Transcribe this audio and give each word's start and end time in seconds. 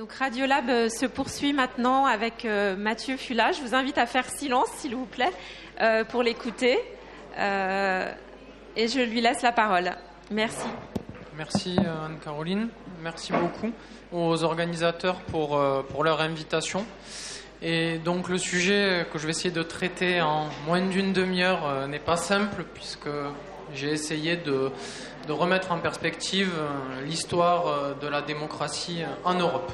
Donc 0.00 0.14
Radiolab 0.14 0.70
euh, 0.70 0.88
se 0.88 1.04
poursuit 1.04 1.52
maintenant 1.52 2.06
avec 2.06 2.46
euh, 2.46 2.74
Mathieu 2.74 3.18
Fula. 3.18 3.52
Je 3.52 3.60
vous 3.60 3.74
invite 3.74 3.98
à 3.98 4.06
faire 4.06 4.24
silence, 4.30 4.68
s'il 4.78 4.96
vous 4.96 5.04
plaît, 5.04 5.28
euh, 5.82 6.04
pour 6.04 6.22
l'écouter. 6.22 6.78
et 7.36 8.88
je 8.88 9.06
lui 9.06 9.20
laisse 9.20 9.42
la 9.42 9.52
parole. 9.52 9.94
Merci. 10.30 10.66
Merci 11.36 11.76
Anne-Caroline. 11.78 12.68
Merci 13.02 13.34
beaucoup 13.34 13.72
aux 14.10 14.42
organisateurs 14.42 15.20
pour, 15.20 15.60
pour 15.90 16.02
leur 16.02 16.22
invitation. 16.22 16.86
Et 17.60 17.98
donc 17.98 18.30
le 18.30 18.38
sujet 18.38 19.06
que 19.12 19.18
je 19.18 19.26
vais 19.26 19.32
essayer 19.32 19.50
de 19.50 19.62
traiter 19.62 20.22
en 20.22 20.48
moins 20.64 20.80
d'une 20.80 21.12
demi-heure 21.12 21.86
n'est 21.88 21.98
pas 21.98 22.16
simple 22.16 22.64
puisque 22.72 23.10
j'ai 23.74 23.90
essayé 23.90 24.38
de, 24.38 24.72
de, 25.26 25.32
remettre 25.32 25.72
en 25.72 25.78
perspective 25.78 26.52
euh, 26.56 27.02
l'histoire 27.02 27.66
euh, 27.66 27.94
de 27.94 28.06
la 28.08 28.22
démocratie 28.22 29.02
euh, 29.02 29.06
en 29.24 29.34
Europe. 29.34 29.70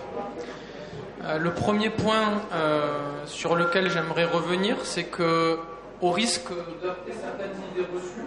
Le 1.41 1.53
premier 1.53 1.91
point 1.91 2.41
sur 3.27 3.57
lequel 3.57 3.91
j'aimerais 3.91 4.27
revenir, 4.27 4.77
c'est 4.85 5.05
que, 5.05 5.59
au 6.01 6.13
risque 6.13 6.51
d'appeler 6.81 7.17
certaines 7.21 7.57
idées 7.73 7.89
reçues, 7.93 8.27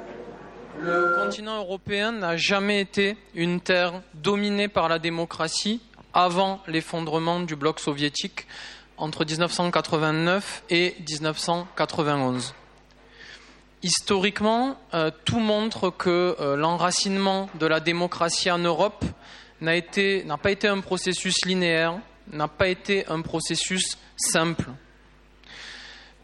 le 0.81 1.23
continent 1.23 1.59
européen 1.59 2.11
n'a 2.11 2.35
jamais 2.35 2.81
été 2.81 3.15
une 3.35 3.61
terre 3.61 4.01
dominée 4.15 4.67
par 4.67 4.89
la 4.89 4.99
démocratie 4.99 5.81
avant 6.13 6.61
l'effondrement 6.67 7.39
du 7.39 7.55
bloc 7.55 7.79
soviétique 7.79 8.47
entre 8.97 9.23
1989 9.23 10.63
et 10.69 10.95
1991. 11.07 12.53
Historiquement, 13.81 14.77
euh, 14.93 15.09
tout 15.23 15.39
montre 15.39 15.89
que 15.89 16.35
euh, 16.39 16.57
l'enracinement 16.57 17.49
de 17.59 17.65
la 17.65 17.79
démocratie 17.79 18.51
en 18.51 18.57
Europe 18.57 19.05
n'a 19.61 19.81
pas 20.37 20.51
été 20.51 20.67
un 20.67 20.81
processus 20.81 21.45
linéaire, 21.45 21.97
n'a 22.31 22.49
pas 22.49 22.67
été 22.67 23.07
un 23.07 23.21
processus 23.21 23.97
simple. 24.17 24.65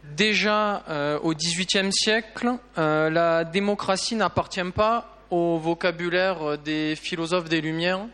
Déjà 0.04 0.84
euh, 0.88 1.18
au 1.20 1.32
XVIIIe 1.32 1.92
siècle, 1.92 2.58
la 2.76 3.44
démocratie 3.44 4.16
n'appartient 4.16 4.70
pas 4.74 5.18
au 5.30 5.58
vocabulaire 5.58 6.58
des 6.58 6.94
philosophes 6.94 7.48
des 7.48 7.62
Lumières. 7.62 8.06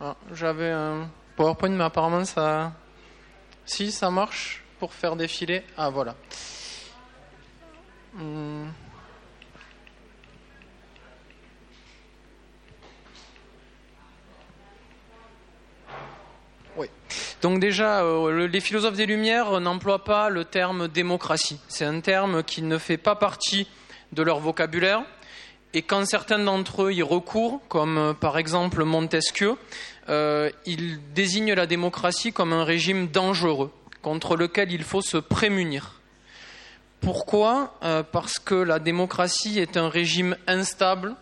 Ah, 0.00 0.16
j'avais 0.32 0.70
un 0.70 1.10
PowerPoint, 1.36 1.68
mais 1.68 1.84
apparemment 1.84 2.24
ça. 2.24 2.72
Si, 3.66 3.92
ça 3.92 4.10
marche 4.10 4.64
pour 4.78 4.94
faire 4.94 5.14
défiler. 5.14 5.62
Ah, 5.76 5.90
voilà. 5.90 6.16
Hmm. 8.14 8.68
Oui. 16.76 16.86
Donc 17.42 17.60
déjà, 17.60 18.02
euh, 18.02 18.46
les 18.48 18.60
philosophes 18.60 18.96
des 18.96 19.06
Lumières 19.06 19.60
n'emploient 19.60 20.04
pas 20.04 20.28
le 20.28 20.44
terme 20.44 20.88
démocratie. 20.88 21.60
C'est 21.68 21.84
un 21.84 22.00
terme 22.00 22.42
qui 22.42 22.62
ne 22.62 22.78
fait 22.78 22.96
pas 22.96 23.14
partie 23.14 23.68
de 24.12 24.22
leur 24.22 24.40
vocabulaire. 24.40 25.02
Et 25.72 25.82
quand 25.82 26.04
certains 26.04 26.40
d'entre 26.40 26.84
eux 26.84 26.92
y 26.92 27.02
recourent, 27.02 27.60
comme 27.68 27.96
euh, 27.96 28.12
par 28.12 28.38
exemple 28.38 28.82
Montesquieu, 28.82 29.56
euh, 30.08 30.50
ils 30.66 30.98
désignent 31.12 31.54
la 31.54 31.66
démocratie 31.66 32.32
comme 32.32 32.52
un 32.52 32.64
régime 32.64 33.06
dangereux 33.06 33.70
contre 34.02 34.36
lequel 34.36 34.72
il 34.72 34.82
faut 34.82 35.02
se 35.02 35.16
prémunir. 35.16 35.99
Pourquoi 37.00 37.74
euh, 37.82 38.02
Parce 38.02 38.38
que 38.38 38.54
la 38.54 38.78
démocratie 38.78 39.58
est 39.58 39.76
un 39.78 39.88
régime 39.88 40.36
instable 40.46 41.16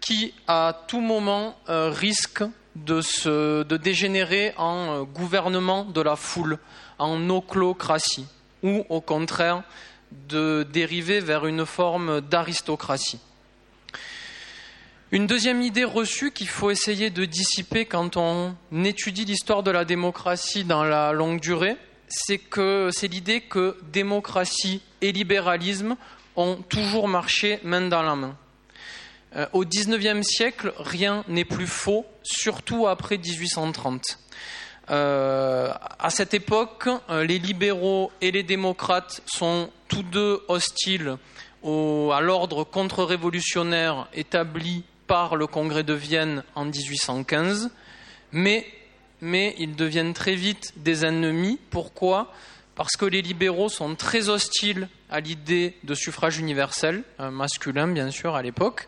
qui, 0.00 0.32
à 0.46 0.84
tout 0.88 1.00
moment, 1.00 1.56
euh, 1.68 1.90
risque 1.90 2.42
de, 2.76 3.02
se, 3.02 3.62
dégénérer 3.64 4.54
en 4.56 5.00
euh, 5.00 5.02
gouvernement 5.02 5.84
de 5.84 6.00
la 6.00 6.16
foule, 6.16 6.58
en 6.98 7.28
oclocratie, 7.28 8.26
ou 8.62 8.86
au 8.88 9.02
contraire 9.02 9.64
de 10.28 10.66
dériver 10.72 11.20
vers 11.20 11.44
une 11.46 11.66
forme 11.66 12.22
d'aristocratie. 12.22 13.20
Une 15.10 15.26
deuxième 15.26 15.60
idée 15.60 15.84
reçue 15.84 16.32
qu'il 16.32 16.48
faut 16.48 16.70
essayer 16.70 17.10
de 17.10 17.24
dissiper 17.26 17.84
quand 17.84 18.16
on 18.16 18.54
étudie 18.84 19.26
l'histoire 19.26 19.62
de 19.62 19.70
la 19.70 19.84
démocratie 19.84 20.64
dans 20.64 20.84
la 20.84 21.12
longue 21.12 21.40
durée, 21.40 21.76
c'est 22.08 23.08
l'idée 23.08 23.40
que 23.40 23.76
démocratie 23.92 24.80
et 25.00 25.12
libéralisme 25.12 25.96
ont 26.36 26.56
toujours 26.68 27.08
marché 27.08 27.60
main 27.64 27.82
dans 27.82 28.02
la 28.02 28.14
main. 28.16 28.36
Euh, 29.36 29.46
au 29.52 29.64
XIXe 29.64 30.26
siècle, 30.26 30.72
rien 30.78 31.24
n'est 31.28 31.44
plus 31.44 31.66
faux, 31.66 32.06
surtout 32.22 32.86
après 32.86 33.18
1830. 33.18 34.18
Euh, 34.90 35.70
à 35.98 36.10
cette 36.10 36.32
époque, 36.32 36.88
euh, 37.10 37.24
les 37.24 37.38
libéraux 37.38 38.10
et 38.22 38.30
les 38.30 38.42
démocrates 38.42 39.22
sont 39.26 39.70
tous 39.88 40.02
deux 40.02 40.42
hostiles 40.48 41.16
à 41.64 42.20
l'ordre 42.20 42.64
contre-révolutionnaire 42.64 44.08
établi 44.14 44.84
par 45.06 45.34
le 45.34 45.46
Congrès 45.46 45.82
de 45.82 45.92
Vienne 45.92 46.44
en 46.54 46.64
1815, 46.64 47.70
mais 48.32 48.64
mais 49.20 49.54
ils 49.58 49.76
deviennent 49.76 50.14
très 50.14 50.34
vite 50.34 50.72
des 50.76 51.04
ennemis. 51.04 51.58
Pourquoi? 51.70 52.32
Parce 52.78 52.96
que 52.96 53.04
les 53.04 53.22
libéraux 53.22 53.68
sont 53.68 53.96
très 53.96 54.28
hostiles 54.28 54.88
à 55.10 55.18
l'idée 55.18 55.74
de 55.82 55.94
suffrage 55.94 56.38
universel, 56.38 57.02
euh, 57.18 57.28
masculin 57.28 57.88
bien 57.88 58.12
sûr 58.12 58.36
à 58.36 58.42
l'époque, 58.42 58.86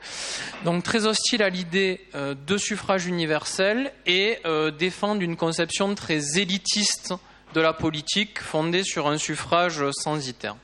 donc 0.64 0.84
très 0.84 1.06
hostiles 1.06 1.42
à 1.42 1.48
l'idée 1.48 2.06
euh, 2.14 2.36
de 2.46 2.56
suffrage 2.56 3.06
universel 3.06 3.92
et 4.06 4.38
euh, 4.46 4.70
défendent 4.70 5.22
une 5.22 5.36
conception 5.36 5.94
très 5.96 6.38
élitiste 6.38 7.14
de 7.52 7.60
la 7.60 7.72
politique 7.72 8.40
fondée 8.40 8.84
sur 8.84 9.08
un 9.08 9.18
suffrage 9.18 9.82
censitaire. 9.90 10.54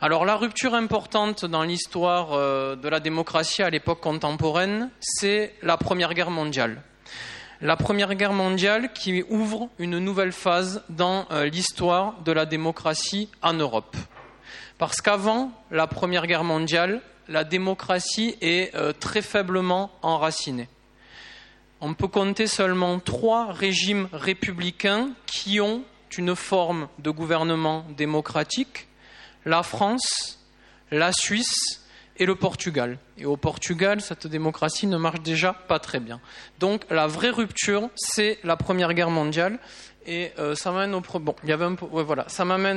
Alors 0.00 0.24
la 0.24 0.36
rupture 0.36 0.74
importante 0.74 1.44
dans 1.44 1.62
l'histoire 1.62 2.76
de 2.76 2.88
la 2.88 3.00
démocratie 3.00 3.62
à 3.62 3.70
l'époque 3.70 4.00
contemporaine, 4.00 4.90
c'est 5.00 5.54
la 5.62 5.76
Première 5.76 6.14
Guerre 6.14 6.30
mondiale 6.30 6.82
la 7.60 7.76
Première 7.76 8.14
Guerre 8.14 8.32
mondiale 8.32 8.92
qui 8.92 9.24
ouvre 9.28 9.68
une 9.78 9.98
nouvelle 9.98 10.32
phase 10.32 10.82
dans 10.88 11.26
euh, 11.30 11.46
l'histoire 11.46 12.20
de 12.22 12.32
la 12.32 12.46
démocratie 12.46 13.28
en 13.42 13.54
Europe. 13.54 13.96
Parce 14.78 15.00
qu'avant 15.00 15.50
la 15.70 15.86
Première 15.86 16.26
Guerre 16.26 16.44
mondiale, 16.44 17.00
la 17.28 17.44
démocratie 17.44 18.36
est 18.40 18.74
euh, 18.74 18.92
très 18.92 19.22
faiblement 19.22 19.90
enracinée. 20.02 20.68
On 21.80 21.94
peut 21.94 22.08
compter 22.08 22.46
seulement 22.46 22.98
trois 23.00 23.52
régimes 23.52 24.08
républicains 24.12 25.10
qui 25.26 25.60
ont 25.60 25.82
une 26.18 26.34
forme 26.34 26.88
de 26.98 27.10
gouvernement 27.10 27.84
démocratique, 27.96 28.86
la 29.44 29.62
France, 29.62 30.38
la 30.90 31.12
Suisse 31.12 31.85
et 32.18 32.26
le 32.26 32.34
Portugal. 32.34 32.98
Et 33.18 33.24
au 33.24 33.36
Portugal, 33.36 34.00
cette 34.00 34.26
démocratie 34.26 34.86
ne 34.86 34.96
marche 34.96 35.20
déjà 35.20 35.52
pas 35.52 35.78
très 35.78 36.00
bien. 36.00 36.20
Donc 36.58 36.84
la 36.90 37.06
vraie 37.06 37.30
rupture, 37.30 37.90
c'est 37.94 38.38
la 38.44 38.56
Première 38.56 38.94
Guerre 38.94 39.10
mondiale. 39.10 39.58
Et 40.06 40.30
euh, 40.38 40.54
ça 40.54 40.70
m'amène 40.70 40.94
au 40.94 41.02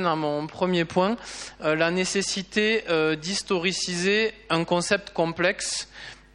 à 0.06 0.16
mon 0.16 0.46
premier 0.48 0.84
point, 0.84 1.16
euh, 1.62 1.76
la 1.76 1.92
nécessité 1.92 2.82
euh, 2.88 3.14
d'historiciser 3.14 4.34
un 4.48 4.64
concept 4.64 5.10
complexe 5.10 5.88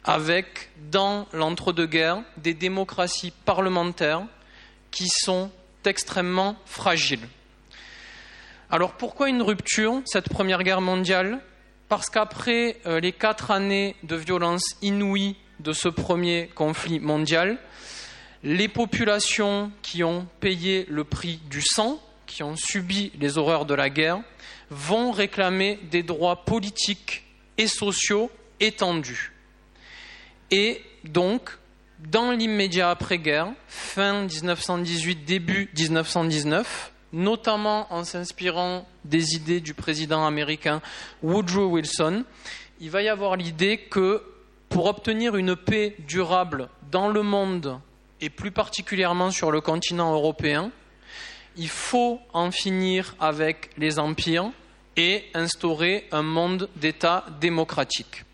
avec 0.04 0.70
dans 0.90 1.26
l'entre-deux-guerres 1.34 2.22
des 2.38 2.54
démocraties 2.54 3.32
parlementaires 3.44 4.22
qui 4.90 5.08
sont 5.08 5.50
extrêmement 5.84 6.56
fragiles. 6.64 7.28
Alors 8.70 8.92
pourquoi 8.92 9.28
une 9.28 9.42
rupture, 9.42 10.00
cette 10.06 10.28
Première 10.28 10.62
Guerre 10.62 10.80
mondiale? 10.80 11.40
Parce 11.88 12.10
qu'après 12.10 12.76
euh, 12.86 13.00
les 13.00 13.12
quatre 13.12 13.50
années 13.50 13.96
de 14.02 14.16
violence 14.16 14.76
inouïe 14.82 15.36
de 15.60 15.72
ce 15.72 15.88
premier 15.88 16.48
conflit 16.54 17.00
mondial, 17.00 17.58
les 18.42 18.68
populations 18.68 19.70
qui 19.82 20.04
ont 20.04 20.26
payé 20.40 20.86
le 20.88 21.04
prix 21.04 21.40
du 21.48 21.62
sang, 21.62 22.00
qui 22.26 22.42
ont 22.42 22.56
subi 22.56 23.12
les 23.18 23.38
horreurs 23.38 23.66
de 23.66 23.74
la 23.74 23.90
guerre, 23.90 24.20
vont 24.70 25.12
réclamer 25.12 25.78
des 25.90 26.02
droits 26.02 26.44
politiques 26.44 27.24
et 27.58 27.66
sociaux 27.66 28.30
étendus. 28.60 29.32
Et 30.50 30.82
donc, 31.04 31.50
dans 31.98 32.30
l'immédiat 32.30 32.90
après-guerre, 32.90 33.48
fin 33.68 34.24
1918, 34.24 35.24
début 35.24 35.70
1919, 35.76 36.92
notamment 37.12 37.92
en 37.92 38.04
s'inspirant 38.04 38.86
des 39.04 39.34
idées 39.34 39.60
du 39.60 39.74
président 39.74 40.26
américain 40.26 40.80
Woodrow 41.22 41.66
Wilson, 41.66 42.24
il 42.80 42.90
va 42.90 43.02
y 43.02 43.08
avoir 43.08 43.36
l'idée 43.36 43.78
que 43.78 44.22
pour 44.68 44.86
obtenir 44.86 45.36
une 45.36 45.56
paix 45.56 45.96
durable 46.06 46.68
dans 46.90 47.08
le 47.08 47.22
monde 47.22 47.80
et 48.20 48.30
plus 48.30 48.50
particulièrement 48.50 49.30
sur 49.30 49.50
le 49.50 49.60
continent 49.60 50.12
européen, 50.12 50.70
il 51.56 51.68
faut 51.68 52.20
en 52.32 52.50
finir 52.50 53.14
avec 53.20 53.70
les 53.78 53.98
empires 53.98 54.50
et 54.96 55.24
instaurer 55.34 56.06
un 56.12 56.22
monde 56.22 56.68
d'États 56.76 57.24
démocratiques. 57.40 58.24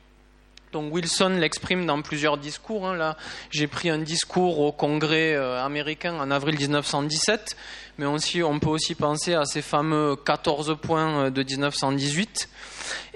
Donc 0.73 0.95
Wilson 0.95 1.37
l'exprime 1.39 1.85
dans 1.85 2.01
plusieurs 2.01 2.39
discours. 2.39 2.87
Hein. 2.87 2.97
Là, 2.97 3.19
j'ai 3.51 3.67
pris 3.67 3.91
un 3.91 3.99
discours 3.99 4.59
au 4.61 4.73
Congrès 4.73 5.35
euh, 5.35 5.63
américain 5.63 6.15
en 6.15 6.31
avril 6.31 6.57
1917, 6.57 7.57
mais 7.99 8.07
aussi, 8.07 8.43
on 8.43 8.59
peut 8.59 8.71
aussi 8.71 8.95
penser 8.95 9.35
à 9.35 9.45
ces 9.45 9.61
fameux 9.61 10.17
14 10.17 10.79
points 10.81 11.27
euh, 11.27 11.31
de 11.31 11.43
1918. 11.43 12.49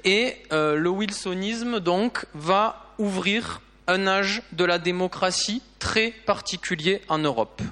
Et 0.04 0.36
euh, 0.52 0.76
le 0.76 0.90
wilsonisme, 0.90 1.80
donc, 1.80 2.26
va 2.34 2.92
ouvrir 2.98 3.62
un 3.86 4.06
âge 4.06 4.42
de 4.52 4.66
la 4.66 4.78
démocratie 4.78 5.62
très 5.78 6.10
particulier 6.10 7.00
en 7.08 7.18
Europe. 7.18 7.62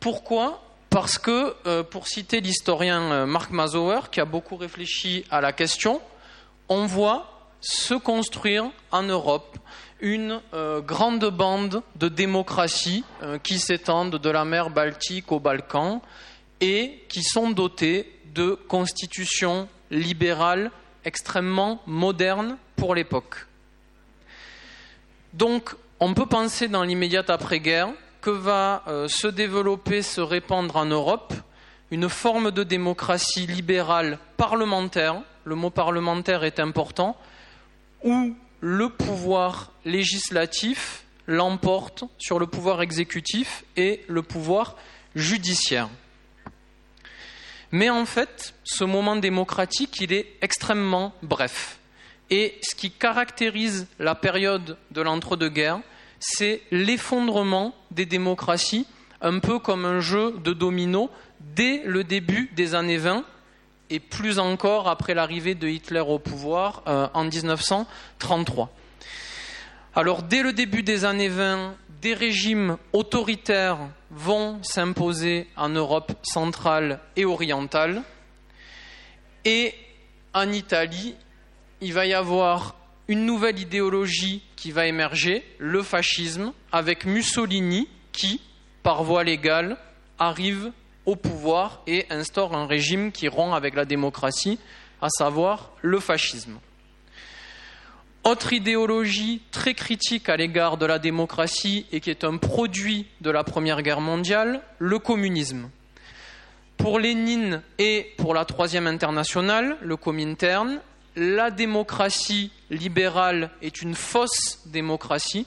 Pourquoi? 0.00 0.62
Parce 0.90 1.16
que, 1.16 1.82
pour 1.84 2.06
citer 2.06 2.42
l'historien 2.42 3.24
Mark 3.24 3.50
Mazauer, 3.50 4.10
qui 4.10 4.20
a 4.20 4.26
beaucoup 4.26 4.56
réfléchi 4.56 5.24
à 5.30 5.40
la 5.40 5.52
question, 5.52 6.02
on 6.68 6.84
voit 6.84 7.31
se 7.62 7.94
construire 7.94 8.70
en 8.90 9.04
Europe 9.04 9.56
une 10.00 10.40
euh, 10.52 10.80
grande 10.80 11.24
bande 11.30 11.82
de 11.96 12.08
démocraties 12.08 13.04
euh, 13.22 13.38
qui 13.38 13.58
s'étendent 13.60 14.16
de 14.16 14.30
la 14.30 14.44
mer 14.44 14.68
Baltique 14.68 15.30
aux 15.30 15.38
Balkans 15.38 16.00
et 16.60 17.04
qui 17.08 17.22
sont 17.22 17.50
dotées 17.50 18.12
de 18.34 18.58
constitutions 18.68 19.68
libérales 19.90 20.70
extrêmement 21.04 21.80
modernes 21.86 22.56
pour 22.76 22.94
l'époque. 22.94 23.46
Donc, 25.32 25.74
on 26.00 26.14
peut 26.14 26.26
penser 26.26 26.66
dans 26.66 26.82
l'immédiate 26.82 27.30
après-guerre 27.30 27.90
que 28.20 28.30
va 28.30 28.82
euh, 28.88 29.06
se 29.06 29.28
développer, 29.28 30.02
se 30.02 30.20
répandre 30.20 30.76
en 30.76 30.86
Europe 30.86 31.32
une 31.92 32.08
forme 32.08 32.50
de 32.50 32.64
démocratie 32.64 33.46
libérale 33.46 34.18
parlementaire. 34.36 35.20
Le 35.44 35.54
mot 35.54 35.70
parlementaire 35.70 36.42
est 36.42 36.58
important, 36.58 37.16
où 38.04 38.34
le 38.60 38.88
pouvoir 38.88 39.72
législatif 39.84 41.04
l'emporte 41.26 42.04
sur 42.18 42.38
le 42.38 42.46
pouvoir 42.46 42.82
exécutif 42.82 43.64
et 43.76 44.02
le 44.08 44.22
pouvoir 44.22 44.76
judiciaire. 45.14 45.88
Mais 47.70 47.88
en 47.88 48.04
fait, 48.04 48.54
ce 48.64 48.84
moment 48.84 49.16
démocratique, 49.16 50.00
il 50.00 50.12
est 50.12 50.26
extrêmement 50.42 51.14
bref. 51.22 51.78
Et 52.30 52.58
ce 52.62 52.74
qui 52.74 52.90
caractérise 52.90 53.86
la 53.98 54.14
période 54.14 54.76
de 54.90 55.00
l'entre-deux-guerres, 55.00 55.80
c'est 56.18 56.62
l'effondrement 56.70 57.74
des 57.90 58.06
démocraties, 58.06 58.86
un 59.20 59.38
peu 59.38 59.58
comme 59.58 59.84
un 59.84 60.00
jeu 60.00 60.32
de 60.44 60.52
domino 60.52 61.10
dès 61.40 61.82
le 61.84 62.04
début 62.04 62.50
des 62.54 62.74
années 62.74 62.98
20, 62.98 63.24
et 63.92 64.00
plus 64.00 64.38
encore 64.38 64.88
après 64.88 65.12
l'arrivée 65.12 65.54
de 65.54 65.68
Hitler 65.68 66.00
au 66.00 66.18
pouvoir 66.18 66.82
euh, 66.86 67.08
en 67.12 67.24
1933. 67.24 68.70
Alors 69.94 70.22
dès 70.22 70.42
le 70.42 70.54
début 70.54 70.82
des 70.82 71.04
années 71.04 71.28
20, 71.28 71.74
des 72.00 72.14
régimes 72.14 72.78
autoritaires 72.94 73.78
vont 74.10 74.58
s'imposer 74.62 75.46
en 75.56 75.68
Europe 75.68 76.12
centrale 76.22 77.00
et 77.16 77.26
orientale. 77.26 78.02
Et 79.44 79.74
en 80.32 80.50
Italie, 80.50 81.14
il 81.82 81.92
va 81.92 82.06
y 82.06 82.14
avoir 82.14 82.74
une 83.08 83.26
nouvelle 83.26 83.58
idéologie 83.58 84.42
qui 84.56 84.70
va 84.70 84.86
émerger, 84.86 85.44
le 85.58 85.82
fascisme, 85.82 86.54
avec 86.72 87.04
Mussolini 87.04 87.88
qui, 88.12 88.40
par 88.82 89.04
voie 89.04 89.22
légale, 89.22 89.76
arrive 90.18 90.72
au 91.06 91.16
pouvoir 91.16 91.82
et 91.86 92.06
instaure 92.10 92.54
un 92.54 92.66
régime 92.66 93.12
qui 93.12 93.28
rompt 93.28 93.54
avec 93.54 93.74
la 93.74 93.84
démocratie, 93.84 94.58
à 95.00 95.08
savoir 95.08 95.70
le 95.82 95.98
fascisme. 95.98 96.58
Autre 98.24 98.52
idéologie 98.52 99.42
très 99.50 99.74
critique 99.74 100.28
à 100.28 100.36
l'égard 100.36 100.76
de 100.76 100.86
la 100.86 101.00
démocratie 101.00 101.86
et 101.90 101.98
qui 101.98 102.08
est 102.08 102.22
un 102.22 102.36
produit 102.36 103.06
de 103.20 103.30
la 103.30 103.42
Première 103.42 103.82
Guerre 103.82 104.00
mondiale, 104.00 104.60
le 104.78 105.00
communisme. 105.00 105.68
Pour 106.76 107.00
Lénine 107.00 107.62
et 107.78 108.12
pour 108.18 108.32
la 108.32 108.44
Troisième 108.44 108.86
Internationale, 108.86 109.76
le 109.82 109.96
Comintern, 109.96 110.80
la 111.16 111.50
démocratie 111.50 112.52
libérale 112.70 113.50
est 113.60 113.82
une 113.82 113.96
fausse 113.96 114.60
démocratie, 114.66 115.46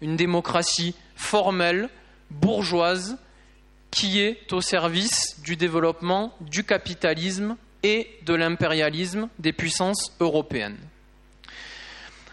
une 0.00 0.16
démocratie 0.16 0.94
formelle, 1.16 1.88
bourgeoise, 2.30 3.18
qui 3.90 4.20
est 4.20 4.52
au 4.52 4.60
service 4.60 5.40
du 5.42 5.56
développement 5.56 6.34
du 6.40 6.64
capitalisme 6.64 7.56
et 7.82 8.08
de 8.24 8.34
l'impérialisme 8.34 9.28
des 9.38 9.52
puissances 9.52 10.12
européennes. 10.20 10.78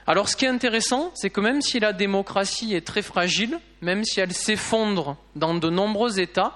Alors 0.07 0.29
ce 0.29 0.35
qui 0.35 0.45
est 0.45 0.49
intéressant, 0.49 1.11
c'est 1.15 1.29
que 1.29 1.41
même 1.41 1.61
si 1.61 1.79
la 1.79 1.93
démocratie 1.93 2.75
est 2.75 2.85
très 2.85 3.01
fragile, 3.01 3.59
même 3.81 4.03
si 4.03 4.19
elle 4.19 4.33
s'effondre 4.33 5.17
dans 5.35 5.55
de 5.55 5.69
nombreux 5.69 6.19
États, 6.19 6.53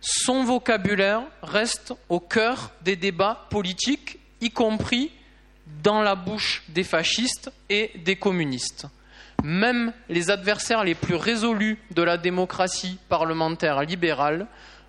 son 0.00 0.44
vocabulaire 0.44 1.22
reste 1.42 1.92
au 2.08 2.18
cœur 2.20 2.72
des 2.82 2.96
débats 2.96 3.46
politiques, 3.50 4.18
y 4.40 4.50
compris 4.50 5.10
dans 5.82 6.02
la 6.02 6.14
bouche 6.14 6.64
des 6.68 6.82
fascistes 6.82 7.52
et 7.68 7.92
des 8.04 8.16
communistes 8.16 8.86
même 9.42 9.92
les 10.08 10.30
adversaires 10.30 10.84
les 10.84 10.94
plus 10.94 11.14
résolus 11.14 11.78
de 11.92 12.02
la 12.02 12.16
démocratie 12.16 12.98
parlementaire 13.08 13.82
libérale 13.82 14.46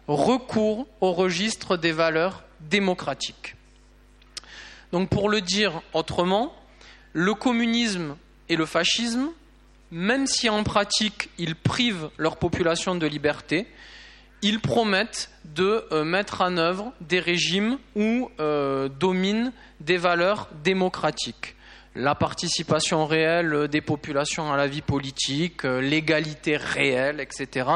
recourent 0.08 0.88
au 1.00 1.14
registre 1.14 1.78
des 1.78 1.92
valeurs 1.92 2.44
démocratiques. 2.60 3.56
Donc 4.92 5.10
pour 5.10 5.30
le 5.30 5.42
dire 5.42 5.82
autrement, 5.94 6.54
le 7.14 7.34
communisme 7.34 8.16
et 8.50 8.56
le 8.56 8.66
fascisme, 8.66 9.30
même 9.92 10.28
si 10.28 10.50
en 10.50 10.64
pratique 10.64 11.30
ils 11.38 11.56
privent 11.56 12.10
leur 12.18 12.38
population 12.38 12.96
de 12.96 13.08
liberté, 13.08 13.68
ils 14.42 14.60
promettent 14.60 15.30
de 15.46 15.86
euh, 15.92 16.04
mettre 16.04 16.42
en 16.42 16.58
œuvre 16.58 16.94
des 17.02 17.20
régimes 17.20 17.78
où 17.96 18.30
euh, 18.40 18.90
dominent 18.90 19.52
des 19.80 19.98
valeurs 19.98 20.50
démocratiques 20.64 21.56
la 21.96 22.16
participation 22.16 23.06
réelle 23.06 23.68
des 23.68 23.82
populations 23.82 24.52
à 24.52 24.58
la 24.58 24.68
vie 24.68 24.82
politique, 24.82 25.66
euh, 25.66 25.82
l'égalité 25.82 26.58
réelle, 26.58 27.20
etc., 27.20 27.70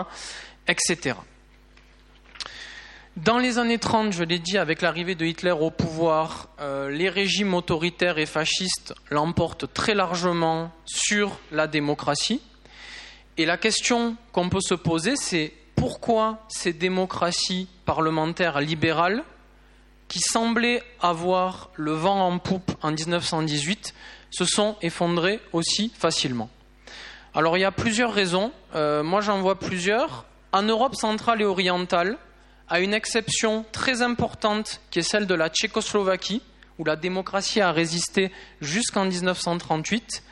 etc. 0.67 1.15
Dans 3.17 3.37
les 3.37 3.59
années 3.59 3.77
30, 3.77 4.11
je 4.11 4.23
l'ai 4.23 4.39
dit, 4.39 4.57
avec 4.57 4.81
l'arrivée 4.81 5.15
de 5.15 5.25
Hitler 5.25 5.51
au 5.51 5.71
pouvoir, 5.71 6.49
euh, 6.59 6.89
les 6.89 7.07
régimes 7.07 7.53
autoritaires 7.53 8.17
et 8.17 8.25
fascistes 8.25 8.93
l'emportent 9.09 9.73
très 9.73 9.93
largement 9.93 10.71
sur 10.85 11.39
la 11.51 11.67
démocratie. 11.67 12.41
Et 13.37 13.45
la 13.45 13.57
question 13.57 14.17
qu'on 14.33 14.49
peut 14.49 14.59
se 14.61 14.75
poser, 14.75 15.15
c'est 15.15 15.53
pourquoi 15.75 16.39
ces 16.49 16.73
démocraties 16.73 17.69
parlementaires 17.85 18.59
libérales 18.59 19.23
qui 20.07 20.19
semblaient 20.19 20.83
avoir 21.01 21.69
le 21.75 21.91
vent 21.93 22.27
en 22.27 22.37
poupe 22.39 22.71
en 22.81 22.91
1918 22.91 23.93
se 24.31 24.45
sont 24.45 24.75
effondrés 24.81 25.39
aussi 25.53 25.91
facilement. 25.97 26.49
Alors 27.33 27.57
il 27.57 27.61
y 27.61 27.65
a 27.65 27.71
plusieurs 27.71 28.13
raisons, 28.13 28.51
euh, 28.75 29.03
moi 29.03 29.21
j'en 29.21 29.41
vois 29.41 29.59
plusieurs. 29.59 30.25
En 30.51 30.63
Europe 30.63 30.95
centrale 30.95 31.41
et 31.41 31.45
orientale, 31.45 32.17
à 32.69 32.79
une 32.79 32.93
exception 32.93 33.65
très 33.71 34.01
importante 34.01 34.81
qui 34.89 34.99
est 34.99 35.09
celle 35.09 35.27
de 35.27 35.35
la 35.35 35.49
Tchécoslovaquie, 35.49 36.41
où 36.79 36.85
la 36.85 36.95
démocratie 36.95 37.61
a 37.61 37.71
résisté 37.71 38.31
jusqu'en 38.61 39.05
1938, 39.05 40.23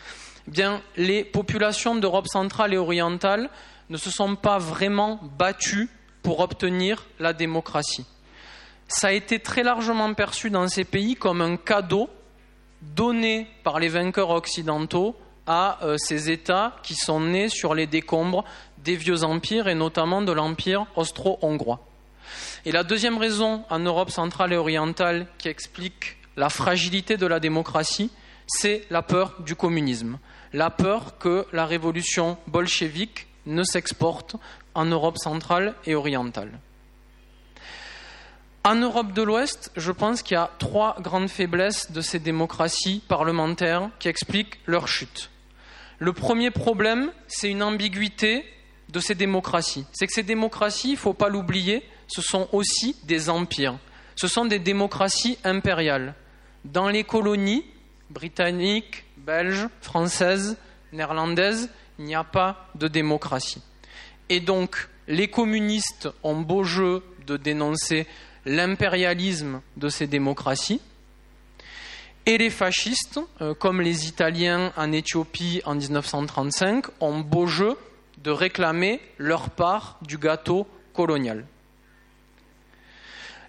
eh 0.48 0.52
bien, 0.52 0.82
les 0.98 1.24
populations 1.24 1.96
d'Europe 1.96 2.28
centrale 2.28 2.74
et 2.74 2.78
orientale 2.78 3.50
ne 3.90 3.98
se 3.98 4.10
sont 4.10 4.36
pas 4.36 4.58
vraiment 4.58 5.20
battues 5.38 5.90
pour 6.22 6.40
obtenir 6.40 7.06
la 7.20 7.34
démocratie 7.34 8.06
ça 8.88 9.08
a 9.08 9.12
été 9.12 9.40
très 9.40 9.64
largement 9.64 10.14
perçu 10.14 10.50
dans 10.50 10.68
ces 10.68 10.84
pays 10.84 11.16
comme 11.16 11.42
un 11.42 11.58
cadeau 11.58 12.10
donné 12.82 13.48
par 13.64 13.80
les 13.80 13.90
vainqueurs 13.90 14.30
occidentaux 14.30 15.16
à 15.48 15.84
euh, 15.84 15.98
ces 15.98 16.32
États 16.32 16.76
qui 16.84 16.96
sont 16.96 17.20
nés 17.20 17.50
sur 17.50 17.76
les 17.76 17.88
décombres 17.88 18.44
des 18.78 18.96
vieux 18.96 19.24
empires 19.24 19.68
et 19.68 19.76
notamment 19.76 20.22
de 20.22 20.32
l'empire 20.32 20.86
austro-hongrois. 20.96 21.80
Et 22.66 22.72
la 22.72 22.84
deuxième 22.84 23.18
raison 23.18 23.64
en 23.70 23.80
Europe 23.80 24.10
centrale 24.10 24.54
et 24.54 24.58
orientale 24.58 25.28
qui 25.38 25.50
explique 25.50 26.18
la 26.36 26.50
fragilité 26.50 27.18
de 27.18 27.28
la 27.28 27.40
démocratie, 27.40 28.10
c'est 28.48 28.86
la 28.90 29.02
peur 29.02 29.36
du 29.40 29.56
communisme, 29.56 30.18
la 30.54 30.70
peur 30.70 31.18
que 31.18 31.46
la 31.52 31.66
révolution 31.66 32.38
bolchevique 32.48 33.28
ne 33.46 33.64
s'exporte 33.64 34.36
en 34.76 34.86
Europe 34.86 35.18
centrale 35.18 35.76
et 35.86 35.96
orientale. 35.96 36.52
En 38.66 38.76
Europe 38.76 39.12
de 39.12 39.22
l'Ouest, 39.22 39.72
je 39.76 39.92
pense 39.92 40.22
qu'il 40.22 40.36
y 40.36 40.38
a 40.38 40.50
trois 40.58 40.96
grandes 41.02 41.28
faiblesses 41.28 41.92
de 41.92 42.00
ces 42.00 42.20
démocraties 42.20 43.02
parlementaires 43.10 43.90
qui 44.00 44.08
expliquent 44.08 44.58
leur 44.68 44.88
chute. 44.88 45.30
Le 46.00 46.14
premier 46.14 46.50
problème, 46.50 47.12
c'est 47.28 47.50
une 47.50 47.62
ambiguïté 47.62 48.46
de 48.88 49.02
ces 49.02 49.16
démocraties. 49.16 49.86
C'est 49.92 50.08
que 50.08 50.14
ces 50.14 50.24
démocraties, 50.24 50.90
il 50.90 50.94
ne 50.94 50.98
faut 50.98 51.14
pas 51.14 51.28
l'oublier, 51.28 51.84
ce 52.08 52.22
sont 52.22 52.48
aussi 52.54 52.96
des 53.04 53.30
empires. 53.30 53.78
Ce 54.16 54.30
sont 54.30 54.46
des 54.46 54.60
démocraties 54.60 55.38
impériales. 55.44 56.16
Dans 56.64 56.88
les 56.88 57.04
colonies, 57.04 57.66
britannique, 58.12 59.04
belge, 59.18 59.68
française, 59.82 60.56
néerlandaise, 60.94 61.70
il 62.00 62.06
n'y 62.06 62.16
a 62.16 62.24
pas 62.24 62.70
de 62.76 62.88
démocratie. 62.88 63.62
Et 64.30 64.40
donc, 64.40 64.88
les 65.10 65.28
communistes 65.28 66.08
ont 66.24 66.40
beau 66.40 66.64
jeu 66.64 67.04
de 67.28 67.36
dénoncer 67.36 68.08
l'impérialisme 68.46 69.62
de 69.78 69.90
ces 69.90 70.08
démocraties, 70.08 70.82
et 72.26 72.38
les 72.38 72.50
fascistes, 72.50 73.20
euh, 73.42 73.54
comme 73.54 73.82
les 73.82 74.08
Italiens 74.08 74.72
en 74.78 74.92
Éthiopie 74.92 75.62
en 75.66 75.76
1935, 75.76 76.86
ont 77.02 77.20
beau 77.20 77.48
jeu 77.48 77.78
de 78.20 78.32
réclamer 78.32 79.02
leur 79.18 79.50
part 79.50 80.00
du 80.02 80.18
gâteau 80.18 80.66
colonial. 80.94 81.46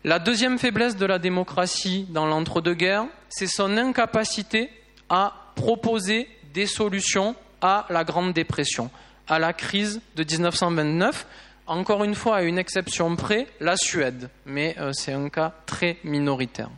La 0.02 0.18
deuxième 0.18 0.58
faiblesse 0.58 0.96
de 0.96 1.06
la 1.06 1.18
démocratie 1.18 2.06
dans 2.10 2.26
l'entre-deux-guerres, 2.26 3.06
c'est 3.28 3.46
son 3.46 3.76
incapacité 3.76 4.70
à 5.08 5.52
proposer 5.54 6.28
des 6.52 6.66
solutions 6.66 7.36
à 7.60 7.86
la 7.88 8.04
Grande 8.04 8.32
Dépression, 8.32 8.90
à 9.28 9.38
la 9.38 9.52
crise 9.52 10.00
de 10.16 10.24
1929, 10.24 11.26
encore 11.66 12.04
une 12.04 12.14
fois 12.14 12.36
à 12.36 12.42
une 12.42 12.58
exception 12.58 13.14
près, 13.16 13.46
la 13.60 13.76
Suède, 13.76 14.28
mais 14.46 14.76
euh, 14.78 14.92
c'est 14.92 15.12
un 15.12 15.28
cas 15.28 15.54
très 15.66 15.96
minoritaire. 16.04 16.70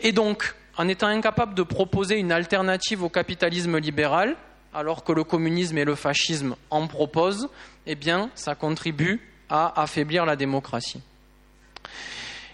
Et 0.00 0.12
donc, 0.12 0.54
en 0.76 0.88
étant 0.88 1.06
incapable 1.06 1.54
de 1.54 1.62
proposer 1.62 2.18
une 2.18 2.32
alternative 2.32 3.02
au 3.02 3.08
capitalisme 3.08 3.78
libéral, 3.78 4.36
alors 4.74 5.04
que 5.04 5.12
le 5.12 5.24
communisme 5.24 5.78
et 5.78 5.84
le 5.84 5.94
fascisme 5.94 6.54
en 6.70 6.86
proposent, 6.86 7.48
eh 7.86 7.94
bien, 7.94 8.30
ça 8.34 8.54
contribue 8.54 9.20
à 9.48 9.80
affaiblir 9.80 10.26
la 10.26 10.36
démocratie. 10.36 11.00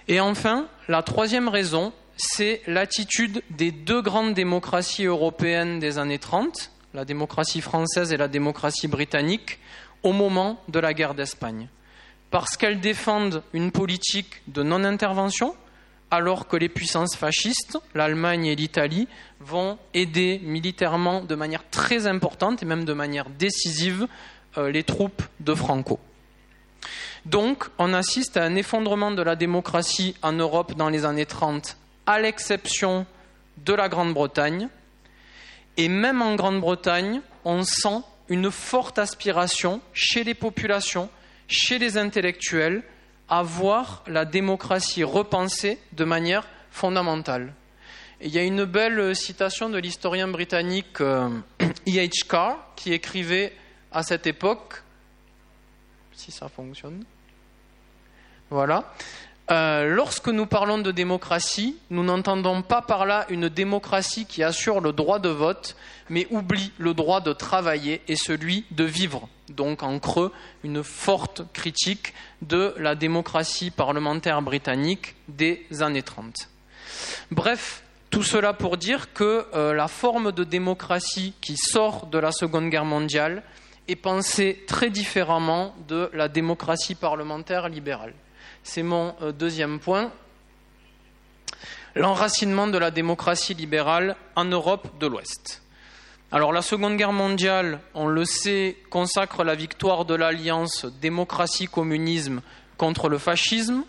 Et 0.06 0.20
enfin, 0.20 0.66
la 0.88 1.02
troisième 1.02 1.48
raison, 1.48 1.92
c'est 2.16 2.62
l'attitude 2.66 3.42
des 3.50 3.72
deux 3.72 4.02
grandes 4.02 4.34
démocraties 4.34 5.06
européennes 5.06 5.80
des 5.80 5.98
années 5.98 6.18
30, 6.18 6.70
la 6.94 7.04
démocratie 7.04 7.60
française 7.60 8.12
et 8.12 8.16
la 8.16 8.28
démocratie 8.28 8.88
britannique, 8.88 9.58
au 10.02 10.12
moment 10.12 10.60
de 10.68 10.78
la 10.78 10.94
guerre 10.94 11.14
d'Espagne. 11.14 11.68
Parce 12.30 12.56
qu'elles 12.56 12.80
défendent 12.80 13.42
une 13.52 13.72
politique 13.72 14.42
de 14.48 14.62
non-intervention, 14.62 15.54
alors 16.10 16.46
que 16.46 16.56
les 16.56 16.68
puissances 16.68 17.16
fascistes, 17.16 17.78
l'Allemagne 17.94 18.46
et 18.46 18.56
l'Italie, 18.56 19.08
vont 19.40 19.78
aider 19.94 20.40
militairement 20.42 21.22
de 21.22 21.34
manière 21.34 21.68
très 21.70 22.06
importante 22.06 22.62
et 22.62 22.66
même 22.66 22.84
de 22.84 22.92
manière 22.92 23.30
décisive 23.30 24.06
euh, 24.58 24.70
les 24.70 24.82
troupes 24.82 25.22
de 25.40 25.54
Franco. 25.54 25.98
Donc, 27.24 27.64
on 27.78 27.94
assiste 27.94 28.36
à 28.36 28.44
un 28.44 28.56
effondrement 28.56 29.10
de 29.10 29.22
la 29.22 29.36
démocratie 29.36 30.14
en 30.22 30.32
Europe 30.32 30.74
dans 30.74 30.88
les 30.88 31.04
années 31.04 31.26
30, 31.26 31.76
à 32.06 32.20
l'exception 32.20 33.06
de 33.58 33.72
la 33.72 33.88
Grande-Bretagne. 33.88 34.68
Et 35.76 35.88
même 35.88 36.20
en 36.20 36.34
Grande-Bretagne, 36.34 37.20
on 37.44 37.62
sent 37.62 38.02
une 38.32 38.50
forte 38.50 38.98
aspiration 38.98 39.82
chez 39.92 40.24
les 40.24 40.32
populations, 40.32 41.10
chez 41.48 41.78
les 41.78 41.98
intellectuels, 41.98 42.82
à 43.28 43.42
voir 43.42 44.02
la 44.06 44.24
démocratie 44.24 45.04
repensée 45.04 45.78
de 45.92 46.04
manière 46.04 46.48
fondamentale. 46.70 47.52
il 48.22 48.30
y 48.30 48.38
a 48.38 48.42
une 48.42 48.64
belle 48.64 49.14
citation 49.14 49.68
de 49.68 49.76
l'historien 49.76 50.28
britannique 50.28 51.00
E. 51.00 51.42
H. 51.86 52.26
Carr 52.26 52.72
qui 52.74 52.94
écrivait 52.94 53.52
à 53.90 54.02
cette 54.02 54.26
époque, 54.26 54.82
si 56.12 56.30
ça 56.32 56.48
fonctionne, 56.48 57.04
voilà, 58.48 58.94
euh, 59.50 59.86
lorsque 59.94 60.28
nous 60.28 60.46
parlons 60.46 60.78
de 60.78 60.92
démocratie, 60.92 61.76
nous 61.90 62.04
n'entendons 62.04 62.62
pas 62.62 62.80
par 62.80 63.06
là 63.06 63.26
une 63.28 63.48
démocratie 63.48 64.24
qui 64.24 64.42
assure 64.42 64.80
le 64.80 64.92
droit 64.92 65.18
de 65.18 65.28
vote, 65.28 65.76
mais 66.08 66.26
oublie 66.30 66.72
le 66.78 66.94
droit 66.94 67.20
de 67.20 67.32
travailler 67.32 68.02
et 68.08 68.16
celui 68.16 68.64
de 68.70 68.84
vivre. 68.84 69.28
Donc 69.48 69.82
en 69.82 69.98
creux, 69.98 70.32
une 70.62 70.84
forte 70.84 71.42
critique 71.52 72.14
de 72.40 72.74
la 72.78 72.94
démocratie 72.94 73.70
parlementaire 73.70 74.40
britannique 74.42 75.16
des 75.28 75.66
années 75.80 76.02
30. 76.02 76.48
Bref, 77.30 77.82
tout 78.10 78.22
cela 78.22 78.52
pour 78.52 78.76
dire 78.76 79.12
que 79.12 79.46
euh, 79.54 79.74
la 79.74 79.88
forme 79.88 80.32
de 80.32 80.44
démocratie 80.44 81.34
qui 81.40 81.56
sort 81.56 82.06
de 82.06 82.18
la 82.18 82.30
Seconde 82.30 82.70
Guerre 82.70 82.84
mondiale 82.84 83.42
est 83.88 83.96
pensée 83.96 84.64
très 84.68 84.90
différemment 84.90 85.74
de 85.88 86.10
la 86.12 86.28
démocratie 86.28 86.94
parlementaire 86.94 87.68
libérale. 87.68 88.14
C'est 88.64 88.82
mon 88.82 89.14
euh, 89.22 89.32
deuxième 89.32 89.80
point. 89.80 90.12
L'enracinement 91.94 92.68
de 92.68 92.78
la 92.78 92.90
démocratie 92.90 93.54
libérale 93.54 94.16
en 94.36 94.44
Europe 94.44 94.98
de 95.00 95.06
l'Ouest. 95.06 95.62
Alors 96.30 96.52
la 96.52 96.62
Seconde 96.62 96.96
Guerre 96.96 97.12
mondiale, 97.12 97.80
on 97.94 98.06
le 98.06 98.24
sait, 98.24 98.76
consacre 98.88 99.44
la 99.44 99.54
victoire 99.54 100.04
de 100.04 100.14
l'alliance 100.14 100.86
démocratie-communisme 101.02 102.40
contre 102.78 103.08
le 103.08 103.18
fascisme. 103.18 103.84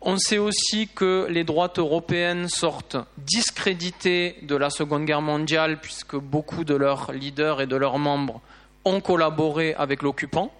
On 0.00 0.16
sait 0.16 0.38
aussi 0.38 0.88
que 0.88 1.28
les 1.30 1.44
droites 1.44 1.78
européennes 1.78 2.48
sortent 2.48 2.96
discréditées 3.18 4.36
de 4.42 4.56
la 4.56 4.70
Seconde 4.70 5.04
Guerre 5.04 5.22
mondiale 5.22 5.80
puisque 5.80 6.16
beaucoup 6.16 6.64
de 6.64 6.74
leurs 6.74 7.12
leaders 7.12 7.60
et 7.60 7.68
de 7.68 7.76
leurs 7.76 7.98
membres 7.98 8.40
ont 8.84 9.00
collaboré 9.00 9.74
avec 9.74 10.02
l'occupant. 10.02 10.52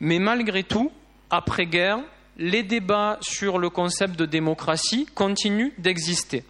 Mais 0.00 0.18
malgré 0.18 0.64
tout, 0.64 0.90
après-guerre, 1.30 2.00
les 2.38 2.62
débats 2.62 3.18
sur 3.20 3.58
le 3.58 3.70
concept 3.70 4.18
de 4.18 4.26
démocratie 4.26 5.06
continuent 5.14 5.72
d'exister. 5.78 6.44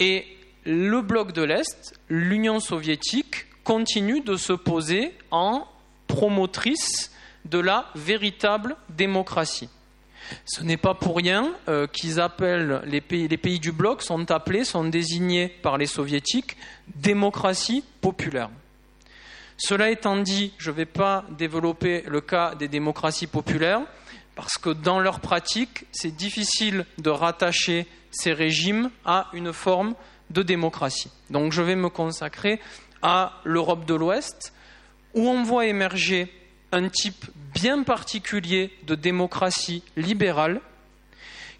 Et 0.00 0.26
le 0.64 1.00
bloc 1.00 1.32
de 1.32 1.42
l'Est, 1.42 1.94
l'Union 2.08 2.60
soviétique, 2.60 3.46
continue 3.64 4.20
de 4.20 4.36
se 4.36 4.52
poser 4.52 5.12
en 5.30 5.66
promotrice 6.06 7.12
de 7.44 7.58
la 7.58 7.90
véritable 7.94 8.76
démocratie. 8.88 9.68
Ce 10.44 10.62
n'est 10.62 10.76
pas 10.76 10.94
pour 10.94 11.16
rien 11.16 11.54
euh, 11.68 11.86
qu'ils 11.86 12.20
appellent 12.20 12.82
les 12.84 13.00
pays, 13.00 13.28
les 13.28 13.36
pays 13.36 13.60
du 13.60 13.70
bloc 13.70 14.02
sont 14.02 14.30
appelés, 14.30 14.64
sont 14.64 14.84
désignés 14.84 15.48
par 15.48 15.78
les 15.78 15.86
soviétiques 15.86 16.56
démocratie 16.96 17.84
populaire. 18.00 18.50
Cela 19.56 19.90
étant 19.90 20.16
dit, 20.16 20.52
je 20.58 20.70
ne 20.70 20.76
vais 20.76 20.84
pas 20.84 21.24
développer 21.38 22.02
le 22.06 22.20
cas 22.20 22.54
des 22.54 22.68
démocraties 22.68 23.26
populaires 23.26 23.82
parce 24.36 24.58
que 24.58 24.70
dans 24.70 25.00
leur 25.00 25.18
pratique, 25.18 25.86
c'est 25.90 26.14
difficile 26.14 26.86
de 26.98 27.10
rattacher 27.10 27.86
ces 28.12 28.32
régimes 28.32 28.90
à 29.04 29.28
une 29.32 29.52
forme 29.52 29.94
de 30.30 30.42
démocratie. 30.42 31.10
Donc 31.30 31.52
je 31.52 31.62
vais 31.62 31.74
me 31.74 31.88
consacrer 31.88 32.60
à 33.02 33.40
l'Europe 33.44 33.86
de 33.86 33.94
l'Ouest, 33.94 34.52
où 35.14 35.28
on 35.28 35.42
voit 35.42 35.66
émerger 35.66 36.32
un 36.70 36.88
type 36.88 37.24
bien 37.54 37.82
particulier 37.82 38.70
de 38.86 38.94
démocratie 38.94 39.82
libérale, 39.96 40.60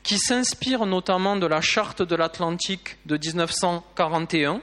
qui 0.02 0.18
s'inspire 0.18 0.84
notamment 0.84 1.36
de 1.36 1.46
la 1.46 1.62
charte 1.62 2.02
de 2.02 2.14
l'Atlantique 2.14 2.98
de 3.06 3.16
1941, 3.16 4.60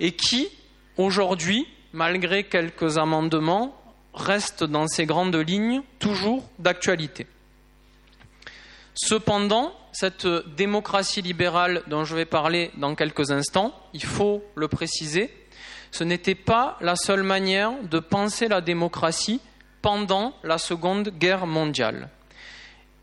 et 0.00 0.12
qui, 0.12 0.48
aujourd'hui, 0.96 1.66
malgré 1.92 2.44
quelques 2.44 2.98
amendements, 2.98 3.79
reste 4.14 4.64
dans 4.64 4.86
ses 4.86 5.06
grandes 5.06 5.36
lignes 5.36 5.82
toujours 5.98 6.44
d'actualité. 6.58 7.26
Cependant, 8.94 9.72
cette 9.92 10.26
démocratie 10.56 11.22
libérale 11.22 11.82
dont 11.86 12.04
je 12.04 12.14
vais 12.14 12.24
parler 12.24 12.70
dans 12.76 12.94
quelques 12.94 13.30
instants, 13.30 13.74
il 13.94 14.04
faut 14.04 14.44
le 14.54 14.68
préciser, 14.68 15.32
ce 15.90 16.04
n'était 16.04 16.34
pas 16.34 16.76
la 16.80 16.96
seule 16.96 17.22
manière 17.22 17.72
de 17.82 17.98
penser 17.98 18.48
la 18.48 18.60
démocratie 18.60 19.40
pendant 19.82 20.34
la 20.44 20.58
Seconde 20.58 21.08
Guerre 21.18 21.46
mondiale. 21.46 22.08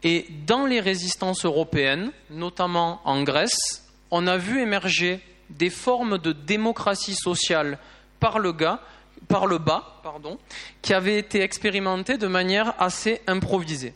Et 0.04 0.28
dans 0.46 0.66
les 0.66 0.80
résistances 0.80 1.46
européennes, 1.46 2.12
notamment 2.30 3.02
en 3.04 3.24
Grèce, 3.24 3.84
on 4.12 4.28
a 4.28 4.38
vu 4.38 4.62
émerger 4.62 5.20
des 5.50 5.70
formes 5.70 6.18
de 6.18 6.32
démocratie 6.32 7.16
sociale 7.16 7.80
par 8.20 8.40
le 8.40 8.54
gars 8.54 8.80
par 9.28 9.48
le 9.48 9.58
bas, 9.58 10.00
pardon, 10.04 10.38
qui 10.82 10.94
avait 10.94 11.18
été 11.18 11.42
expérimenté 11.42 12.18
de 12.18 12.28
manière 12.28 12.74
assez 12.80 13.22
improvisée. 13.28 13.94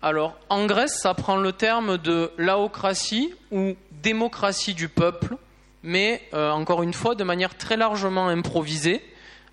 Alors, 0.00 0.36
en 0.48 0.66
Grèce, 0.66 1.00
ça 1.00 1.14
prend 1.14 1.36
le 1.36 1.52
terme 1.52 1.98
de 1.98 2.30
laocratie 2.38 3.34
ou 3.50 3.74
démocratie 4.02 4.74
du 4.74 4.88
peuple, 4.88 5.36
mais 5.82 6.22
euh, 6.34 6.50
encore 6.50 6.82
une 6.82 6.94
fois, 6.94 7.14
de 7.14 7.24
manière 7.24 7.56
très 7.56 7.76
largement 7.76 8.28
improvisée, 8.28 9.02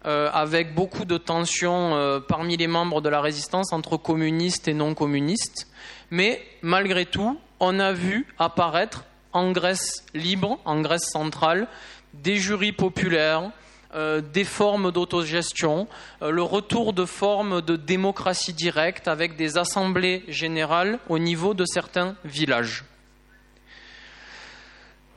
euh, 0.05 0.29
avec 0.31 0.75
beaucoup 0.75 1.05
de 1.05 1.17
tensions 1.17 1.95
euh, 1.95 2.19
parmi 2.19 2.57
les 2.57 2.67
membres 2.67 3.01
de 3.01 3.09
la 3.09 3.21
résistance 3.21 3.73
entre 3.73 3.97
communistes 3.97 4.67
et 4.67 4.75
non 4.75 4.93
communistes. 4.93 5.67
Mais 6.11 6.43
malgré 6.61 7.07
tout, 7.07 7.39
on 7.59 7.79
a 7.79 7.91
vu 7.91 8.27
apparaître 8.37 9.05
en 9.33 9.51
Grèce 9.51 10.05
libre, 10.13 10.59
en 10.63 10.81
Grèce 10.81 11.09
centrale, 11.09 11.67
des 12.13 12.37
jurys 12.37 12.71
populaires, 12.71 13.49
euh, 13.95 14.19
des 14.19 14.43
formes 14.43 14.91
d'autogestion, 14.91 15.87
euh, 16.21 16.29
le 16.29 16.43
retour 16.43 16.91
de 16.91 17.05
formes 17.05 17.61
de 17.61 17.77
démocratie 17.77 18.51
directe 18.51 19.07
avec 19.07 19.37
des 19.37 19.57
assemblées 19.57 20.23
générales 20.27 20.99
au 21.07 21.17
niveau 21.17 21.53
de 21.53 21.63
certains 21.65 22.15
villages. 22.25 22.83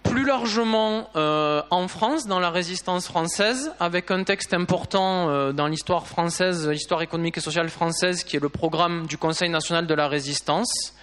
Plus 0.04 0.24
largement 0.24 1.10
euh, 1.16 1.60
en 1.70 1.88
France, 1.88 2.28
dans 2.28 2.38
la 2.38 2.50
résistance 2.50 3.08
française, 3.08 3.72
avec 3.80 4.12
un 4.12 4.22
texte 4.22 4.54
important 4.54 5.52
dans 5.52 5.66
l'histoire 5.66 6.06
française, 6.06 6.68
l'histoire 6.68 7.02
économique 7.02 7.38
et 7.38 7.40
sociale 7.40 7.70
française, 7.70 8.22
qui 8.22 8.36
est 8.36 8.40
le 8.40 8.48
programme 8.48 9.08
du 9.08 9.18
Conseil 9.18 9.50
national 9.50 9.88
de 9.88 9.94
la 9.94 10.06
résistance, 10.06 10.94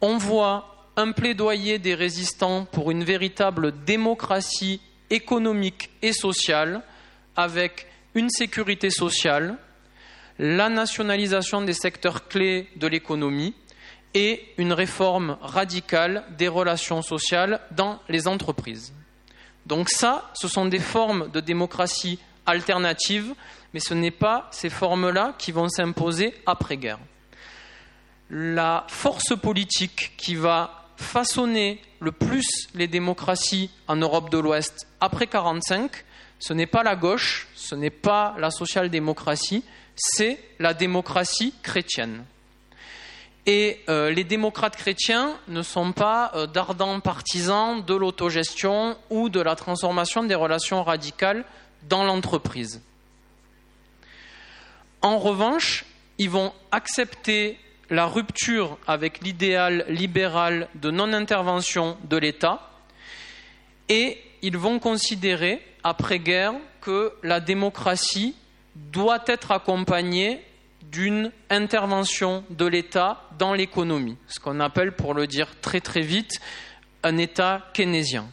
on 0.00 0.18
voit 0.18 0.88
un 0.96 1.12
plaidoyer 1.12 1.78
des 1.78 1.94
résistants 1.94 2.64
pour 2.64 2.90
une 2.90 3.04
véritable 3.04 3.72
démocratie 3.84 4.80
économique 5.10 5.90
et 6.02 6.12
sociale, 6.12 6.82
avec 7.36 7.86
une 8.14 8.30
sécurité 8.30 8.90
sociale, 8.90 9.56
la 10.38 10.68
nationalisation 10.68 11.62
des 11.62 11.72
secteurs 11.72 12.28
clés 12.28 12.68
de 12.76 12.86
l'économie, 12.86 13.54
et 14.14 14.52
une 14.58 14.72
réforme 14.72 15.38
radicale 15.40 16.24
des 16.36 16.48
relations 16.48 17.02
sociales 17.02 17.60
dans 17.70 18.00
les 18.08 18.28
entreprises. 18.28 18.92
Donc 19.66 19.88
ça, 19.88 20.30
ce 20.34 20.48
sont 20.48 20.66
des 20.66 20.80
formes 20.80 21.30
de 21.30 21.40
démocratie 21.40 22.18
alternatives, 22.46 23.34
mais 23.72 23.80
ce 23.80 23.94
n'est 23.94 24.10
pas 24.10 24.48
ces 24.50 24.70
formes-là 24.70 25.34
qui 25.38 25.52
vont 25.52 25.68
s'imposer 25.68 26.34
après-guerre. 26.46 26.98
La 28.28 28.84
force 28.88 29.36
politique 29.40 30.12
qui 30.16 30.34
va 30.34 30.88
façonner 30.96 31.80
le 32.00 32.12
plus 32.12 32.68
les 32.74 32.88
démocraties 32.88 33.70
en 33.88 33.96
Europe 33.96 34.30
de 34.30 34.38
l'Ouest 34.38 34.86
après 35.00 35.26
1945, 35.26 36.04
ce 36.42 36.52
n'est 36.52 36.66
pas 36.66 36.82
la 36.82 36.96
gauche, 36.96 37.46
ce 37.54 37.76
n'est 37.76 37.90
pas 37.90 38.34
la 38.36 38.50
social-démocratie, 38.50 39.62
c'est 39.94 40.40
la 40.58 40.74
démocratie 40.74 41.54
chrétienne. 41.62 42.24
Et 43.46 43.78
euh, 43.88 44.10
les 44.10 44.24
démocrates 44.24 44.74
chrétiens 44.74 45.38
ne 45.46 45.62
sont 45.62 45.92
pas 45.92 46.32
euh, 46.34 46.48
d'ardents 46.48 46.98
partisans 46.98 47.84
de 47.84 47.94
l'autogestion 47.94 48.96
ou 49.08 49.28
de 49.28 49.40
la 49.40 49.54
transformation 49.54 50.24
des 50.24 50.34
relations 50.34 50.82
radicales 50.82 51.44
dans 51.88 52.02
l'entreprise. 52.02 52.82
En 55.00 55.18
revanche, 55.18 55.84
ils 56.18 56.30
vont 56.30 56.52
accepter 56.72 57.56
la 57.88 58.06
rupture 58.06 58.78
avec 58.88 59.20
l'idéal 59.20 59.84
libéral 59.88 60.68
de 60.74 60.90
non-intervention 60.90 61.96
de 62.02 62.16
l'État 62.16 62.68
et 63.88 64.18
ils 64.42 64.58
vont 64.58 64.78
considérer, 64.78 65.62
après-guerre, 65.84 66.54
que 66.80 67.12
la 67.22 67.40
démocratie 67.40 68.34
doit 68.74 69.22
être 69.26 69.52
accompagnée 69.52 70.44
d'une 70.82 71.30
intervention 71.48 72.44
de 72.50 72.66
l'État 72.66 73.22
dans 73.38 73.54
l'économie, 73.54 74.18
ce 74.26 74.40
qu'on 74.40 74.60
appelle, 74.60 74.92
pour 74.92 75.14
le 75.14 75.26
dire 75.26 75.48
très 75.60 75.80
très 75.80 76.02
vite, 76.02 76.40
un 77.02 77.16
État 77.18 77.66
keynésien. 77.72 78.26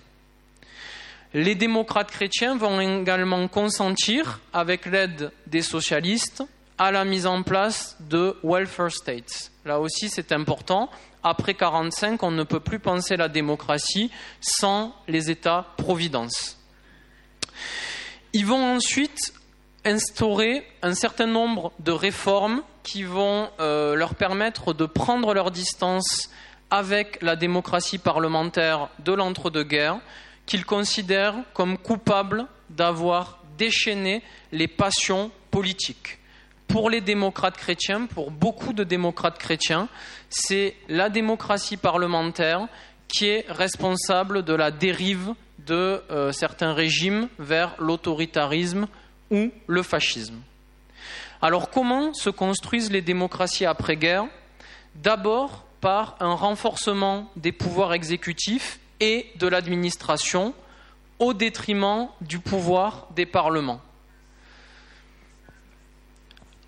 Les 1.33 1.53
démocrates 1.53 2.11
chrétiens 2.11 2.57
vont 2.57 2.81
également 2.81 3.47
consentir, 3.47 4.39
avec 4.51 4.87
l'aide 4.87 5.31
des 5.45 5.61
socialistes, 5.61 6.43
à 6.77 6.91
la 6.91 7.05
mise 7.05 7.27
en 7.27 7.43
place 7.43 7.97
de 7.99 8.35
welfare 8.43 8.91
states. 8.91 9.51
Là 9.65 9.79
aussi, 9.79 10.09
c'est 10.09 10.31
important. 10.31 10.89
Après 11.23 11.53
1945, 11.53 12.23
on 12.23 12.31
ne 12.31 12.43
peut 12.43 12.59
plus 12.59 12.79
penser 12.79 13.17
la 13.17 13.27
démocratie 13.27 14.11
sans 14.39 14.95
les 15.07 15.29
États-providence. 15.29 16.57
Ils 18.33 18.45
vont 18.45 18.75
ensuite 18.75 19.33
instaurer 19.85 20.65
un 20.81 20.93
certain 20.93 21.25
nombre 21.25 21.71
de 21.79 21.91
réformes 21.91 22.61
qui 22.83 23.03
vont 23.03 23.49
euh, 23.59 23.95
leur 23.95 24.15
permettre 24.15 24.73
de 24.73 24.85
prendre 24.85 25.33
leur 25.33 25.51
distance 25.51 26.29
avec 26.69 27.21
la 27.21 27.35
démocratie 27.35 27.97
parlementaire 27.97 28.89
de 28.99 29.11
l'entre-deux-guerres, 29.11 29.99
qu'ils 30.45 30.65
considèrent 30.65 31.35
comme 31.53 31.77
coupables 31.77 32.45
d'avoir 32.69 33.39
déchaîné 33.57 34.23
les 34.51 34.67
passions 34.67 35.31
politiques. 35.51 36.19
Pour 36.69 36.91
les 36.91 37.01
démocrates 37.01 37.57
chrétiens, 37.57 38.05
pour 38.05 38.29
beaucoup 38.29 38.73
de 38.73 38.83
démocrates 38.83 39.39
chrétiens, 39.39 39.89
c'est 40.29 40.75
la 40.87 41.09
démocratie 41.09 41.77
parlementaire 41.77 42.67
qui 43.07 43.25
est 43.25 43.45
responsable 43.49 44.45
de 44.45 44.53
la 44.53 44.69
dérive 44.69 45.33
de 45.65 46.03
euh, 46.11 46.31
certains 46.31 46.73
régimes 46.73 47.27
vers 47.39 47.75
l'autoritarisme 47.79 48.87
ou 49.31 49.49
le 49.65 49.81
fascisme. 49.81 50.39
Alors 51.41 51.71
comment 51.71 52.13
se 52.13 52.29
construisent 52.29 52.91
les 52.91 53.01
démocraties 53.01 53.65
après-guerre? 53.65 54.25
D'abord 54.93 55.65
par 55.81 56.17
un 56.19 56.35
renforcement 56.35 57.31
des 57.35 57.51
pouvoirs 57.51 57.93
exécutifs 57.93 58.79
et 58.99 59.25
de 59.37 59.47
l'administration 59.47 60.53
au 61.17 61.33
détriment 61.33 62.09
du 62.21 62.37
pouvoir 62.37 63.07
des 63.15 63.25
parlements. 63.25 63.81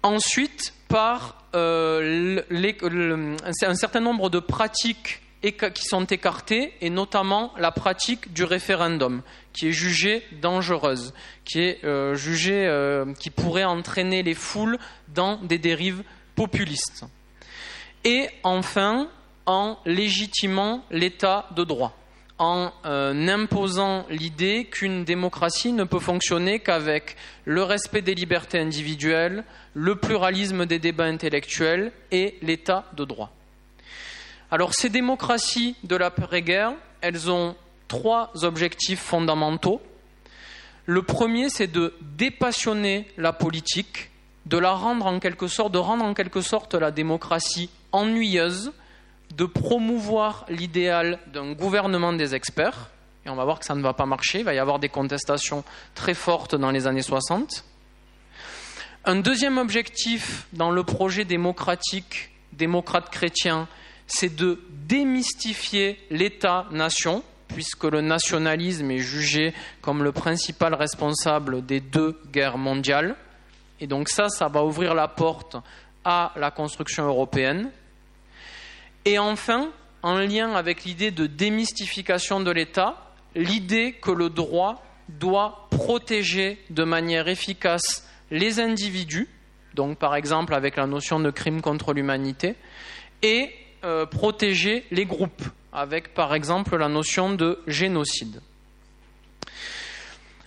Ensuite, 0.04 0.74
par 0.88 1.46
euh, 1.56 2.42
un 2.52 3.76
certain 3.76 4.00
nombre 4.00 4.30
de 4.30 4.40
pratiques 4.40 5.22
qui 5.42 5.86
sont 5.86 6.06
écartées, 6.06 6.74
et 6.82 6.90
notamment 6.90 7.52
la 7.58 7.72
pratique 7.72 8.32
du 8.32 8.44
référendum, 8.44 9.24
qui 9.54 9.70
est 9.70 9.72
jugée 9.72 10.24
dangereuse, 10.42 11.14
qui 11.46 11.62
est 11.62 11.84
euh, 11.84 12.14
jugée, 12.14 12.68
euh, 12.68 13.14
qui 13.20 13.32
pourrait 13.32 13.64
entraîner 13.64 14.22
les 14.22 14.36
foules 14.36 14.78
dans 15.08 15.38
des 15.38 15.58
dérives 15.58 16.04
populistes. 16.36 17.06
Et 18.04 18.30
enfin, 18.44 19.08
en 19.46 19.78
légitimant 19.86 20.86
l'état 20.92 21.48
de 21.56 21.64
droit, 21.64 21.98
en 22.42 22.72
euh, 22.86 23.28
imposant 23.28 24.08
l'idée 24.10 24.66
qu'une 24.66 25.04
démocratie 25.04 25.74
ne 25.74 25.84
peut 25.84 26.00
fonctionner 26.00 26.60
qu'avec 26.60 27.16
le 27.46 27.62
respect 27.62 28.02
des 28.02 28.16
libertés 28.16 28.58
individuelles, 28.58 29.44
le 29.76 29.96
pluralisme 29.96 30.66
des 30.66 30.80
débats 30.80 31.06
intellectuels 31.06 31.92
et 32.12 32.40
l'état 32.42 32.86
de 32.98 33.06
droit. 33.06 33.32
Alors 34.50 34.74
ces 34.74 34.90
démocraties 34.90 35.76
de 35.84 35.96
l'après-guerre, 35.96 36.74
elles 37.02 37.30
ont 37.30 37.56
trois 37.88 38.32
objectifs 38.42 39.02
fondamentaux. 39.02 39.80
Le 40.88 41.04
premier, 41.04 41.50
c'est 41.50 41.72
de 41.72 41.94
dépassionner 42.02 43.06
la 43.18 43.34
politique, 43.34 44.10
de 44.48 44.58
la 44.58 44.72
rendre 44.72 45.06
en 45.06 45.20
quelque 45.20 45.46
sorte, 45.46 45.74
de 45.74 45.78
rendre 45.78 46.06
en 46.06 46.16
quelque 46.16 46.42
sorte 46.42 46.74
la 46.74 46.90
démocratie 46.90 47.70
ennuyeuse, 47.92 48.72
de 49.34 49.46
promouvoir 49.46 50.46
l'idéal 50.50 51.20
d'un 51.34 51.54
gouvernement 51.54 52.14
des 52.14 52.36
experts. 52.36 52.90
Et 53.26 53.30
on 53.30 53.36
va 53.36 53.46
voir 53.46 53.60
que 53.60 53.66
ça 53.66 53.76
ne 53.76 53.82
va 53.82 53.94
pas 53.94 54.06
marcher. 54.06 54.40
Il 54.40 54.46
va 54.46 54.54
y 54.54 54.60
avoir 54.60 54.80
des 54.80 54.90
contestations 54.90 55.64
très 55.96 56.14
fortes 56.14 56.56
dans 56.56 56.72
les 56.72 56.88
années 56.88 57.02
60. 57.02 57.64
Un 59.06 59.16
deuxième 59.16 59.58
objectif 59.58 60.48
dans 60.54 60.72
le 60.72 60.84
projet 60.84 61.26
démocratique, 61.26 62.32
démocrate 62.54 63.10
chrétien, 63.10 63.68
c'est 64.06 64.36
de 64.36 64.60
démystifier 64.88 65.98
l'État-nation, 66.10 67.24
puisque 67.48 67.86
le 67.86 68.02
nationalisme 68.02 68.92
est 68.92 69.00
jugé 69.00 69.54
comme 69.82 70.04
le 70.04 70.12
principal 70.12 70.74
responsable 70.74 71.66
des 71.66 71.80
deux 71.80 72.20
guerres 72.32 72.58
mondiales. 72.58 73.16
Et 73.80 73.88
donc 73.88 74.10
ça, 74.10 74.30
ça 74.30 74.48
va 74.48 74.64
ouvrir 74.64 74.94
la 74.94 75.08
porte 75.08 75.58
à 76.04 76.32
la 76.36 76.52
construction 76.52 77.06
européenne. 77.06 77.72
Et 79.06 79.18
enfin, 79.20 79.72
en 80.04 80.18
lien 80.18 80.54
avec 80.54 80.84
l'idée 80.84 81.12
de 81.12 81.26
démystification 81.28 82.40
de 82.40 82.52
l'État, 82.52 83.12
l'idée 83.36 83.94
que 83.94 84.12
le 84.12 84.30
droit 84.30 84.84
doit 85.10 85.68
protéger 85.70 86.60
de 86.70 86.84
manière 86.84 87.28
efficace 87.28 88.08
les 88.30 88.60
individus, 88.60 89.28
donc 89.74 89.98
par 89.98 90.16
exemple 90.16 90.54
avec 90.54 90.76
la 90.76 90.86
notion 90.86 91.20
de 91.20 91.32
crime 91.32 91.62
contre 91.62 91.94
l'humanité, 91.94 92.56
et 93.22 93.52
euh, 93.84 94.06
protéger 94.06 94.86
les 94.92 95.06
groupes, 95.06 95.44
avec 95.74 96.14
par 96.14 96.34
exemple 96.34 96.78
la 96.78 96.88
notion 96.88 97.34
de 97.34 97.60
génocide. 97.68 98.42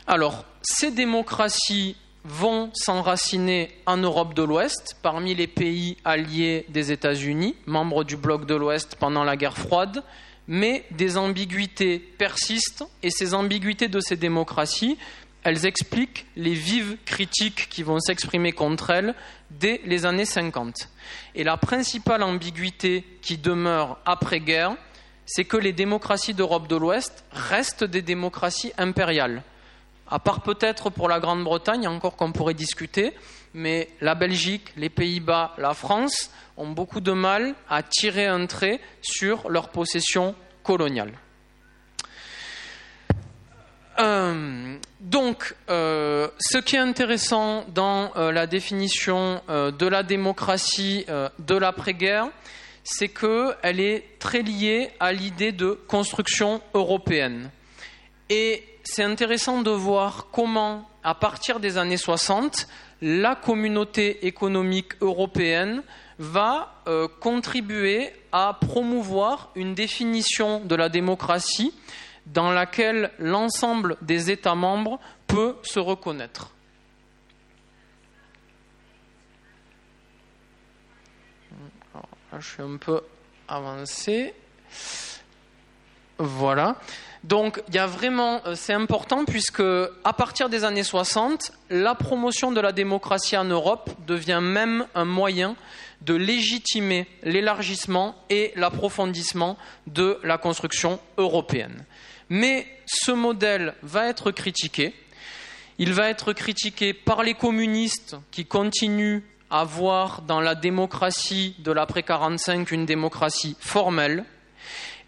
Alors, 0.06 0.44
ces 0.62 0.90
démocraties 0.90 1.96
vont 2.24 2.70
s'enraciner 2.74 3.70
en 3.86 3.98
Europe 3.98 4.34
de 4.34 4.42
l'Ouest, 4.42 4.96
parmi 5.02 5.34
les 5.34 5.46
pays 5.46 5.98
alliés 6.04 6.64
des 6.70 6.90
États-Unis, 6.90 7.54
membres 7.66 8.02
du 8.02 8.16
bloc 8.16 8.46
de 8.46 8.54
l'Ouest 8.54 8.96
pendant 8.98 9.24
la 9.24 9.36
guerre 9.36 9.58
froide, 9.58 10.02
mais 10.48 10.84
des 10.90 11.16
ambiguïtés 11.16 11.98
persistent, 11.98 12.84
et 13.02 13.10
ces 13.10 13.34
ambiguïtés 13.34 13.88
de 13.88 14.00
ces 14.00 14.16
démocraties, 14.16 14.96
elles 15.42 15.66
expliquent 15.66 16.26
les 16.36 16.54
vives 16.54 16.96
critiques 17.04 17.68
qui 17.68 17.82
vont 17.82 18.00
s'exprimer 18.00 18.52
contre 18.52 18.90
elles 18.90 19.14
dès 19.50 19.82
les 19.84 20.06
années 20.06 20.24
50. 20.24 20.88
Et 21.34 21.44
la 21.44 21.58
principale 21.58 22.22
ambiguïté 22.22 23.04
qui 23.20 23.36
demeure 23.36 23.98
après-guerre, 24.06 24.76
c'est 25.26 25.44
que 25.44 25.58
les 25.58 25.72
démocraties 25.72 26.32
d'Europe 26.32 26.68
de 26.68 26.76
l'Ouest 26.76 27.24
restent 27.30 27.84
des 27.84 28.02
démocraties 28.02 28.72
impériales. 28.78 29.42
À 30.10 30.18
part 30.18 30.42
peut-être 30.42 30.90
pour 30.90 31.08
la 31.08 31.20
Grande-Bretagne, 31.20 31.88
encore 31.88 32.16
qu'on 32.16 32.32
pourrait 32.32 32.54
discuter, 32.54 33.14
mais 33.54 33.88
la 34.00 34.14
Belgique, 34.14 34.72
les 34.76 34.90
Pays-Bas, 34.90 35.54
la 35.58 35.74
France 35.74 36.30
ont 36.56 36.68
beaucoup 36.68 37.00
de 37.00 37.12
mal 37.12 37.54
à 37.68 37.82
tirer 37.82 38.26
un 38.26 38.46
trait 38.46 38.80
sur 39.00 39.48
leur 39.48 39.70
possession 39.70 40.34
coloniale. 40.62 41.12
Euh, 44.00 44.76
donc, 45.00 45.54
euh, 45.70 46.28
ce 46.38 46.58
qui 46.58 46.76
est 46.76 46.80
intéressant 46.80 47.64
dans 47.68 48.10
euh, 48.16 48.32
la 48.32 48.46
définition 48.46 49.40
de 49.48 49.86
la 49.86 50.02
démocratie 50.02 51.06
de 51.38 51.56
l'après-guerre, 51.56 52.28
c'est 52.82 53.08
qu'elle 53.08 53.80
est 53.80 54.18
très 54.18 54.42
liée 54.42 54.90
à 55.00 55.12
l'idée 55.12 55.52
de 55.52 55.78
construction 55.88 56.60
européenne. 56.74 57.50
Et 58.28 58.64
c'est 58.84 59.02
intéressant 59.02 59.62
de 59.62 59.70
voir 59.70 60.28
comment, 60.30 60.88
à 61.02 61.14
partir 61.14 61.60
des 61.60 61.78
années 61.78 61.96
60, 61.96 62.68
la 63.02 63.34
communauté 63.34 64.26
économique 64.26 64.92
européenne 65.00 65.82
va 66.18 66.82
contribuer 67.20 68.12
à 68.30 68.56
promouvoir 68.60 69.50
une 69.54 69.74
définition 69.74 70.60
de 70.60 70.74
la 70.74 70.88
démocratie 70.88 71.74
dans 72.26 72.52
laquelle 72.52 73.10
l'ensemble 73.18 73.96
des 74.00 74.30
États 74.30 74.54
membres 74.54 75.00
peut 75.26 75.56
se 75.62 75.80
reconnaître. 75.80 76.54
je 82.40 82.48
suis 82.48 82.62
un 82.62 82.76
peu 82.76 83.00
avancé. 83.48 84.34
Voilà. 86.18 86.76
Donc, 87.24 87.62
il 87.68 87.74
y 87.74 87.78
a 87.78 87.86
vraiment, 87.86 88.42
euh, 88.44 88.54
c'est 88.54 88.74
important 88.74 89.24
puisque 89.24 89.62
à 90.04 90.12
partir 90.12 90.50
des 90.50 90.62
années 90.62 90.82
60, 90.82 91.52
la 91.70 91.94
promotion 91.94 92.52
de 92.52 92.60
la 92.60 92.70
démocratie 92.70 93.36
en 93.36 93.44
Europe 93.44 93.90
devient 94.06 94.40
même 94.42 94.86
un 94.94 95.06
moyen 95.06 95.56
de 96.02 96.12
légitimer 96.12 97.06
l'élargissement 97.22 98.14
et 98.28 98.52
l'approfondissement 98.56 99.56
de 99.86 100.18
la 100.22 100.36
construction 100.36 101.00
européenne. 101.16 101.86
Mais 102.28 102.66
ce 102.84 103.12
modèle 103.12 103.74
va 103.82 104.06
être 104.08 104.30
critiqué. 104.30 104.94
Il 105.78 105.94
va 105.94 106.10
être 106.10 106.34
critiqué 106.34 106.92
par 106.92 107.22
les 107.22 107.34
communistes 107.34 108.16
qui 108.32 108.44
continuent 108.44 109.22
à 109.48 109.64
voir 109.64 110.20
dans 110.22 110.42
la 110.42 110.54
démocratie 110.54 111.56
de 111.60 111.72
l'après 111.72 112.02
45 112.02 112.70
une 112.70 112.84
démocratie 112.84 113.56
formelle. 113.60 114.26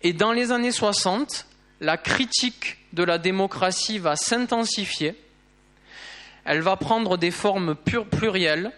Et 0.03 0.15
dans 0.15 0.33
les 0.33 0.51
années 0.51 0.73
60, 0.73 1.47
la 1.81 1.97
critique 1.97 2.79
de 2.93 3.03
la 3.03 3.19
démocratie 3.19 3.99
va 3.99 4.17
s'intensifier. 4.17 5.15
Elle 6.45 6.61
va 6.61 6.77
prendre 6.77 7.17
des 7.17 7.31
formes 7.31 7.75
plurielles 7.75 8.73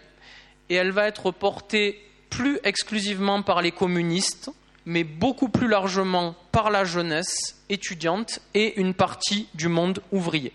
et 0.69 0.75
elle 0.75 0.91
va 0.91 1.07
être 1.07 1.31
portée 1.31 2.03
plus 2.29 2.59
exclusivement 2.63 3.41
par 3.41 3.61
les 3.61 3.71
communistes, 3.71 4.51
mais 4.85 5.03
beaucoup 5.03 5.49
plus 5.49 5.67
largement 5.67 6.35
par 6.51 6.69
la 6.69 6.83
jeunesse 6.83 7.61
étudiante 7.69 8.39
et 8.53 8.79
une 8.79 8.93
partie 8.93 9.47
du 9.53 9.67
monde 9.67 10.01
ouvrier. 10.11 10.53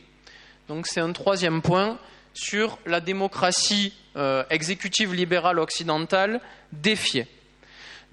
Donc 0.68 0.86
c'est 0.86 1.00
un 1.00 1.12
troisième 1.12 1.62
point 1.62 1.98
sur 2.32 2.78
la 2.86 3.00
démocratie 3.00 3.92
euh, 4.16 4.44
exécutive 4.50 5.14
libérale 5.14 5.58
occidentale 5.58 6.40
défiée. 6.72 7.26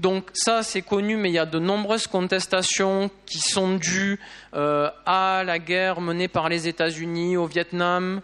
Donc 0.02 0.32
ça 0.34 0.64
c'est 0.64 0.82
connu, 0.82 1.16
mais 1.16 1.30
il 1.30 1.34
y 1.34 1.40
a 1.40 1.46
de 1.46 1.60
nombreuses 1.60 2.08
contestations 2.08 3.12
qui 3.28 3.38
sont 3.38 3.76
dues 3.76 4.20
euh, 4.56 4.90
à 5.06 5.44
la 5.46 5.60
guerre 5.60 6.02
menée 6.02 6.28
par 6.28 6.50
les 6.50 6.68
États-Unis 6.68 7.38
au 7.38 7.46
Vietnam, 7.46 8.22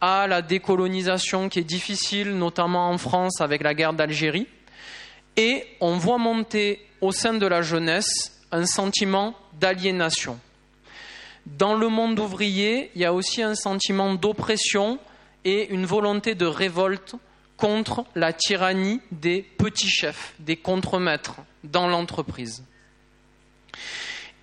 à 0.00 0.28
la 0.28 0.40
décolonisation 0.40 1.48
qui 1.48 1.58
est 1.58 1.64
difficile, 1.64 2.38
notamment 2.38 2.90
en 2.90 2.96
France 2.96 3.40
avec 3.40 3.64
la 3.64 3.74
guerre 3.74 3.92
d'Algérie. 3.92 4.46
Et 5.36 5.66
on 5.80 5.96
voit 5.96 6.18
monter 6.18 6.86
au 7.00 7.10
sein 7.10 7.34
de 7.34 7.46
la 7.46 7.60
jeunesse 7.60 8.44
un 8.52 8.64
sentiment 8.64 9.34
d'aliénation. 9.58 10.38
Dans 11.44 11.74
le 11.74 11.88
monde 11.88 12.20
ouvrier, 12.20 12.92
il 12.94 13.00
y 13.00 13.04
a 13.04 13.12
aussi 13.12 13.42
un 13.42 13.56
sentiment 13.56 14.14
d'oppression 14.14 15.00
et 15.44 15.70
une 15.70 15.86
volonté 15.86 16.36
de 16.36 16.46
révolte 16.46 17.16
contre 17.56 18.04
la 18.14 18.32
tyrannie 18.32 19.00
des 19.10 19.42
petits 19.42 19.88
chefs, 19.88 20.34
des 20.38 20.56
contremaîtres 20.56 21.36
dans 21.64 21.88
l'entreprise. 21.88 22.64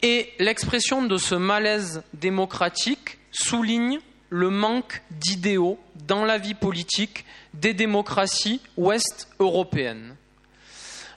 Et 0.02 0.34
l'expression 0.40 1.04
de 1.04 1.18
ce 1.18 1.36
malaise 1.36 2.04
démocratique 2.14 3.20
souligne 3.32 4.00
le 4.30 4.50
manque 4.50 5.02
d'idéaux 5.12 5.80
dans 6.08 6.26
la 6.26 6.38
vie 6.38 6.56
politique 6.56 7.26
des 7.54 7.74
démocraties 7.74 8.62
ouest-européennes. 8.78 10.16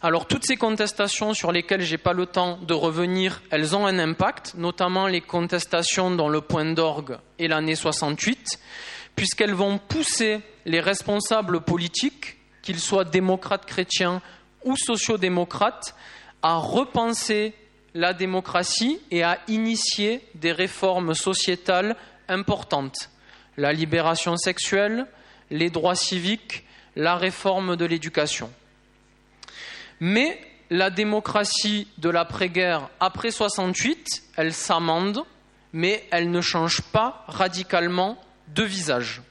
Alors 0.02 0.26
toutes 0.26 0.44
ces 0.44 0.56
contestations 0.56 1.34
sur 1.34 1.50
lesquelles 1.50 1.80
je 1.80 1.92
n'ai 1.92 1.98
pas 1.98 2.12
le 2.12 2.26
temps 2.26 2.58
de 2.58 2.74
revenir, 2.74 3.42
elles 3.50 3.74
ont 3.74 3.86
un 3.86 3.98
impact, 3.98 4.54
notamment 4.56 5.06
les 5.06 5.22
contestations 5.22 6.10
dans 6.10 6.28
le 6.28 6.42
point 6.42 6.66
d'orgue 6.66 7.16
et 7.38 7.48
l'année 7.48 7.74
68, 7.74 8.58
puisqu'elles 9.16 9.54
vont 9.54 9.78
pousser 9.78 10.40
les 10.66 10.80
responsables 10.80 11.62
politiques, 11.62 12.36
qu'ils 12.62 12.80
soient 12.80 13.04
démocrates 13.04 13.66
chrétiens 13.66 14.22
ou 14.64 14.76
sociodémocrates, 14.76 15.94
à 16.42 16.56
repenser 16.56 17.54
la 17.94 18.12
démocratie 18.12 19.00
et 19.10 19.22
à 19.22 19.38
initier 19.48 20.20
des 20.34 20.52
réformes 20.52 21.14
sociétales 21.14 21.96
importantes. 22.28 23.10
La 23.56 23.72
libération 23.72 24.36
sexuelle, 24.36 25.06
les 25.50 25.70
droits 25.70 25.94
civiques, 25.94 26.64
la 26.94 27.16
réforme 27.16 27.76
de 27.76 27.86
l'éducation. 27.86 28.50
Mais 30.00 30.38
la 30.68 30.90
démocratie 30.90 31.88
de 31.98 32.10
l'après-guerre, 32.10 32.90
après 33.00 33.30
68, 33.30 34.24
elle 34.36 34.52
s'amende, 34.52 35.22
mais 35.72 36.04
elle 36.10 36.30
ne 36.30 36.40
change 36.40 36.82
pas 36.82 37.24
radicalement 37.28 38.18
de 38.48 38.62
visage. 38.62 39.22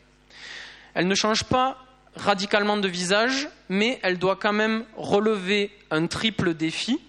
Elle 0.93 1.08
ne 1.08 1.15
change 1.15 1.43
pas 1.43 1.78
radicalement 2.15 2.78
de 2.78 2.88
visage, 2.88 3.49
mais 3.69 3.99
elle 4.04 4.17
doit 4.17 4.38
quand 4.38 4.54
même 4.54 4.86
relever 4.95 5.71
un 5.91 6.08
triple 6.08 6.54
défi. 6.54 6.99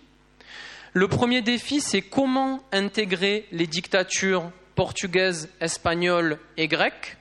Le 0.92 1.08
premier 1.08 1.42
défi, 1.42 1.80
c'est 1.80 2.02
comment 2.02 2.62
intégrer 2.72 3.46
les 3.52 3.66
dictatures 3.66 4.50
portugaises, 4.74 5.48
espagnoles 5.60 6.38
et 6.56 6.68
grecques. 6.68 7.16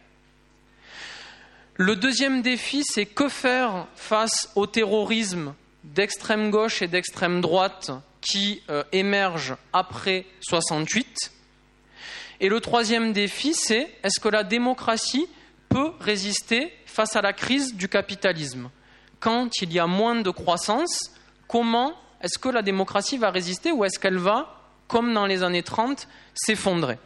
Le 1.76 1.96
deuxième 1.96 2.42
défi, 2.42 2.84
c'est 2.86 3.06
que 3.06 3.28
faire 3.28 3.88
face 3.96 4.50
au 4.56 4.66
terrorisme 4.66 5.54
d'extrême 5.84 6.50
gauche 6.50 6.82
et 6.82 6.88
d'extrême 6.88 7.42
droite 7.42 7.92
qui 8.22 8.62
euh, 8.70 8.84
émergent 8.92 9.58
après 9.74 10.26
68. 10.42 11.32
Et 12.40 12.50
le 12.50 12.60
troisième 12.60 13.14
défi, 13.14 13.54
c'est 13.54 13.90
est-ce 14.04 14.20
que 14.20 14.30
la 14.30 14.44
démocratie 14.44 15.28
peut 15.70 15.92
résister 16.00 16.74
face 16.86 17.16
à 17.16 17.22
la 17.22 17.34
crise 17.34 17.76
du 17.76 17.88
capitalisme? 17.88 18.70
Quand 19.20 19.62
il 19.62 19.74
y 19.74 19.80
a 19.80 19.88
moins 19.88 20.16
de 20.16 20.30
croissance, 20.30 21.12
comment 21.48 21.94
est-ce 22.22 22.38
que 22.38 22.50
la 22.50 22.62
démocratie 22.62 23.18
va 23.18 23.32
résister 23.32 23.72
ou 23.72 23.86
est-ce 23.86 24.00
qu'elle 24.00 24.18
va, 24.18 24.62
comme 24.88 25.14
dans 25.14 25.26
les 25.26 25.44
années 25.44 25.64
30, 25.64 26.08
s'effondrer? 26.34 26.98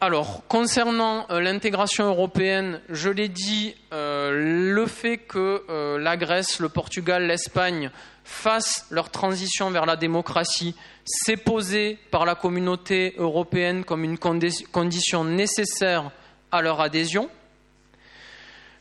Alors, 0.00 0.46
concernant 0.46 1.26
euh, 1.30 1.40
l'intégration 1.40 2.06
européenne, 2.06 2.80
je 2.88 3.10
l'ai 3.10 3.28
dit, 3.28 3.74
euh, 3.92 4.72
le 4.72 4.86
fait 4.86 5.18
que 5.18 5.64
euh, 5.68 5.98
la 5.98 6.16
Grèce, 6.16 6.60
le 6.60 6.68
Portugal, 6.68 7.26
l'Espagne 7.26 7.90
fassent 8.28 8.86
leur 8.90 9.10
transition 9.10 9.70
vers 9.70 9.86
la 9.86 9.96
démocratie, 9.96 10.74
s'est 11.04 11.38
posé 11.38 11.98
par 12.10 12.26
la 12.26 12.34
communauté 12.34 13.14
européenne 13.16 13.84
comme 13.84 14.04
une 14.04 14.18
condition 14.18 15.24
nécessaire 15.24 16.10
à 16.52 16.60
leur 16.60 16.80
adhésion. 16.82 17.30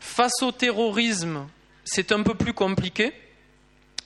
Face 0.02 0.44
au 0.44 0.52
terrorisme, 0.52 1.48
c'est 1.86 2.12
un 2.12 2.24
peu 2.24 2.36
plus 2.36 2.54
compliqué. 2.54 3.14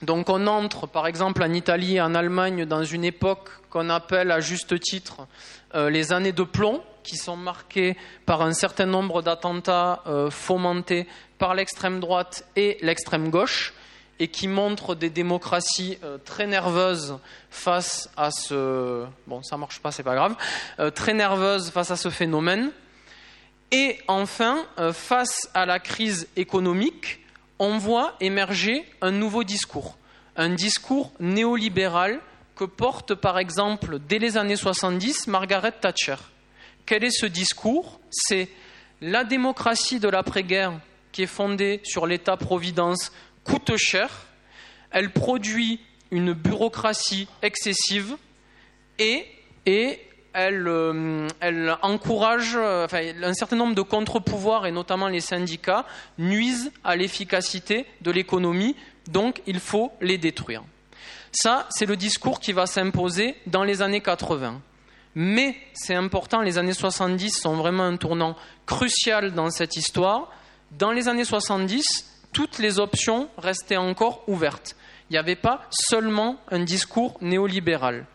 Donc 0.04 0.30
on 0.30 0.46
entre, 0.46 0.88
par 0.88 1.08
exemple, 1.08 1.44
en 1.44 1.52
Italie 1.52 1.96
et 1.96 2.02
en 2.02 2.14
Allemagne 2.14 2.66
dans 2.66 2.84
une 2.84 3.04
époque 3.04 3.50
qu'on 3.72 3.90
appelle 3.90 4.30
à 4.30 4.42
juste 4.42 4.80
titre 4.80 5.28
les 5.74 6.14
années 6.14 6.34
de 6.34 6.44
plomb, 6.44 6.84
qui 7.04 7.18
sont 7.18 7.36
marqués 7.36 7.98
par 8.28 8.44
un 8.44 8.54
certain 8.54 8.86
nombre 8.86 9.24
d'attentats 9.24 10.04
euh, 10.06 10.30
fomentés 10.30 11.08
par 11.40 11.56
l'extrême 11.56 12.00
droite 12.00 12.46
et 12.56 12.78
l'extrême 12.82 13.32
gauche 13.32 13.74
et 14.22 14.28
qui 14.28 14.48
montrent 14.48 14.94
des 14.94 15.10
démocraties 15.10 15.98
euh, 16.04 16.20
très 16.24 16.46
nerveuses 16.46 17.18
face 17.50 18.08
à 18.16 18.30
ce 18.30 19.04
bon 19.26 19.42
ça 19.42 19.58
marche 19.58 19.80
pas 19.80 19.92
c'est 19.92 20.04
pas 20.04 20.14
grave 20.14 20.36
euh, 20.80 20.92
très 20.92 21.16
nerveuses 21.16 21.72
face 21.72 21.92
à 21.92 21.98
ce 21.98 22.10
phénomène. 22.10 22.72
Et 23.74 23.98
enfin 24.08 24.66
face 24.94 25.50
à 25.54 25.66
la 25.66 25.80
crise 25.80 26.28
économique 26.36 27.26
on 27.58 27.78
voit 27.78 28.16
émerger 28.20 28.86
un 29.02 29.12
nouveau 29.12 29.44
discours 29.44 29.98
un 30.36 30.50
discours 30.50 31.12
néolibéral 31.20 32.20
que 32.56 32.66
porte 32.66 33.16
par 33.16 33.40
exemple 33.40 33.98
dès 34.08 34.20
les 34.20 34.38
années 34.38 34.56
70 34.56 35.28
Margaret 35.28 35.72
Thatcher. 35.72 36.18
Quel 36.86 37.04
est 37.04 37.12
ce 37.12 37.26
discours? 37.26 38.00
C'est 38.12 38.50
la 39.02 39.24
démocratie 39.24 40.00
de 40.00 40.10
l'après-guerre 40.10 40.74
qui 41.12 41.24
est 41.24 41.28
fondée 41.28 41.82
sur 41.84 42.06
l'État-providence 42.06 43.12
coûte 43.44 43.76
cher, 43.78 44.28
elle 44.92 45.12
produit 45.12 45.80
une 46.12 46.34
bureaucratie 46.34 47.28
excessive 47.42 48.18
et, 49.00 49.26
elle, 50.34 50.68
euh, 50.68 51.28
encourage, 51.82 52.56
euh, 52.56 52.88
un 53.24 53.34
certain 53.34 53.56
nombre 53.56 53.76
de 53.76 53.82
contre-pouvoirs, 53.82 54.66
et 54.66 54.72
notamment 54.72 55.08
les 55.08 55.22
syndicats, 55.22 55.86
nuisent 56.18 56.72
à 56.84 56.96
l'efficacité 56.96 57.86
de 58.02 58.12
l'économie, 58.12 58.76
donc 59.10 59.42
il 59.48 59.60
faut 59.60 59.92
les 60.02 60.18
détruire. 60.18 60.64
Ça, 61.32 61.68
c'est 61.70 61.86
le 61.86 61.96
discours 61.96 62.40
qui 62.40 62.52
va 62.52 62.66
s'imposer 62.66 63.36
dans 63.48 63.64
les 63.64 63.82
années 63.82 64.02
80. 64.02 64.62
Mais 65.16 65.58
c'est 65.74 65.96
important, 65.96 66.42
les 66.42 66.58
années 66.58 66.74
70 66.74 67.32
sont 67.42 67.56
vraiment 67.56 67.84
un 67.84 67.98
tournant 67.98 68.36
crucial 68.66 69.34
dans 69.34 69.50
cette 69.50 69.76
histoire. 69.76 70.30
Dans 70.72 70.92
les 70.92 71.10
années 71.10 71.26
70, 71.26 72.11
toutes 72.34 72.60
les 72.60 72.80
options 72.80 73.30
restaient 73.38 73.78
encore 73.78 74.24
ouvertes. 74.28 74.76
Il 75.10 75.14
n'y 75.14 75.20
avait 75.20 75.36
pas 75.36 75.62
seulement 75.70 76.38
un 76.50 76.60
discours 76.60 77.18
néolibéral. 77.22 78.06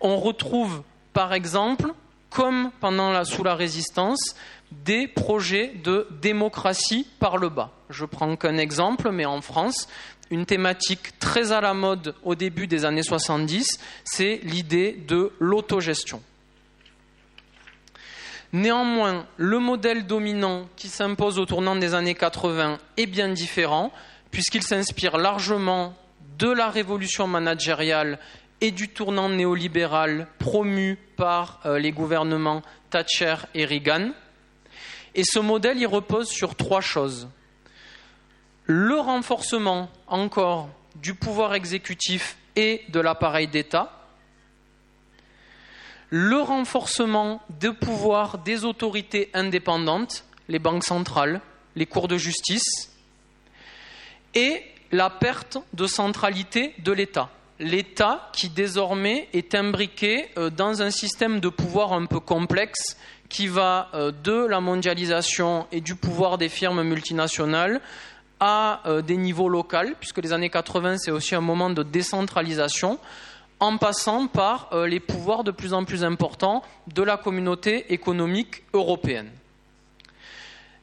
On 0.00 0.18
retrouve 0.18 0.82
par 1.12 1.32
exemple, 1.32 1.92
comme 2.30 2.70
pendant 2.80 3.24
sous 3.24 3.42
la 3.42 3.54
résistance, 3.54 4.36
des 4.70 5.08
projets 5.08 5.72
de 5.82 6.06
démocratie 6.22 7.06
par 7.18 7.36
le 7.36 7.48
bas. 7.48 7.72
Je 7.90 8.04
prends 8.04 8.36
qu'un 8.36 8.56
exemple, 8.56 9.10
mais 9.10 9.24
en 9.24 9.40
France, 9.40 9.88
une 10.30 10.46
thématique 10.46 11.18
très 11.18 11.50
à 11.50 11.60
la 11.60 11.74
mode 11.74 12.14
au 12.22 12.36
début 12.36 12.68
des 12.68 12.84
années 12.84 13.02
70, 13.02 13.80
c'est 14.04 14.40
l'idée 14.44 14.92
de 14.92 15.32
l'autogestion. 15.40 16.22
Néanmoins, 18.52 19.26
le 19.36 19.58
modèle 19.60 20.06
dominant 20.06 20.66
qui 20.76 20.88
s'impose 20.88 21.38
au 21.38 21.46
tournant 21.46 21.76
des 21.76 21.94
années 21.94 22.16
80 22.16 22.78
est 22.96 23.06
bien 23.06 23.28
différent, 23.28 23.92
puisqu'il 24.32 24.62
s'inspire 24.62 25.18
largement 25.18 25.94
de 26.38 26.50
la 26.50 26.68
révolution 26.68 27.26
managériale 27.26 28.18
et 28.60 28.72
du 28.72 28.88
tournant 28.88 29.28
néolibéral 29.28 30.26
promu 30.38 30.98
par 31.16 31.60
euh, 31.64 31.78
les 31.78 31.92
gouvernements 31.92 32.62
Thatcher 32.90 33.36
et 33.54 33.64
Reagan. 33.64 34.10
Et 35.14 35.22
ce 35.24 35.38
modèle, 35.38 35.84
repose 35.86 36.28
sur 36.28 36.56
trois 36.56 36.80
choses. 36.80 37.28
Le 38.64 38.98
renforcement 38.98 39.90
encore 40.06 40.68
du 40.96 41.14
pouvoir 41.14 41.54
exécutif 41.54 42.36
et 42.56 42.82
de 42.88 43.00
l'appareil 43.00 43.48
d'État, 43.48 43.99
le 46.10 46.40
renforcement 46.40 47.40
des 47.60 47.72
pouvoirs 47.72 48.38
des 48.38 48.64
autorités 48.64 49.30
indépendantes, 49.32 50.24
les 50.48 50.58
banques 50.58 50.84
centrales, 50.84 51.40
les 51.76 51.86
cours 51.86 52.08
de 52.08 52.18
justice, 52.18 52.90
et 54.34 54.62
la 54.92 55.08
perte 55.08 55.58
de 55.72 55.86
centralité 55.86 56.74
de 56.78 56.92
l'État. 56.92 57.30
l'État 57.60 58.30
qui 58.32 58.48
désormais 58.48 59.28
est 59.32 59.54
imbriqué 59.54 60.28
euh, 60.36 60.50
dans 60.50 60.82
un 60.82 60.90
système 60.90 61.40
de 61.40 61.48
pouvoir 61.48 61.92
un 61.92 62.06
peu 62.06 62.18
complexe 62.18 62.96
qui 63.28 63.46
va 63.46 63.88
euh, 63.94 64.12
de 64.24 64.46
la 64.46 64.60
mondialisation 64.60 65.66
et 65.70 65.80
du 65.80 65.94
pouvoir 65.94 66.38
des 66.38 66.48
firmes 66.48 66.82
multinationales 66.82 67.80
à 68.40 68.80
euh, 68.86 69.02
des 69.02 69.16
niveaux 69.16 69.48
locaux, 69.48 69.94
puisque 70.00 70.18
les 70.18 70.32
années 70.32 70.50
80, 70.50 70.96
c'est 70.98 71.10
aussi 71.10 71.34
un 71.34 71.40
moment 71.40 71.70
de 71.70 71.82
décentralisation, 71.82 72.98
en 73.60 73.76
passant 73.76 74.26
par 74.26 74.70
les 74.86 75.00
pouvoirs 75.00 75.44
de 75.44 75.50
plus 75.50 75.74
en 75.74 75.84
plus 75.84 76.02
importants 76.02 76.62
de 76.92 77.02
la 77.02 77.16
communauté 77.16 77.92
économique 77.92 78.62
européenne. 78.72 79.30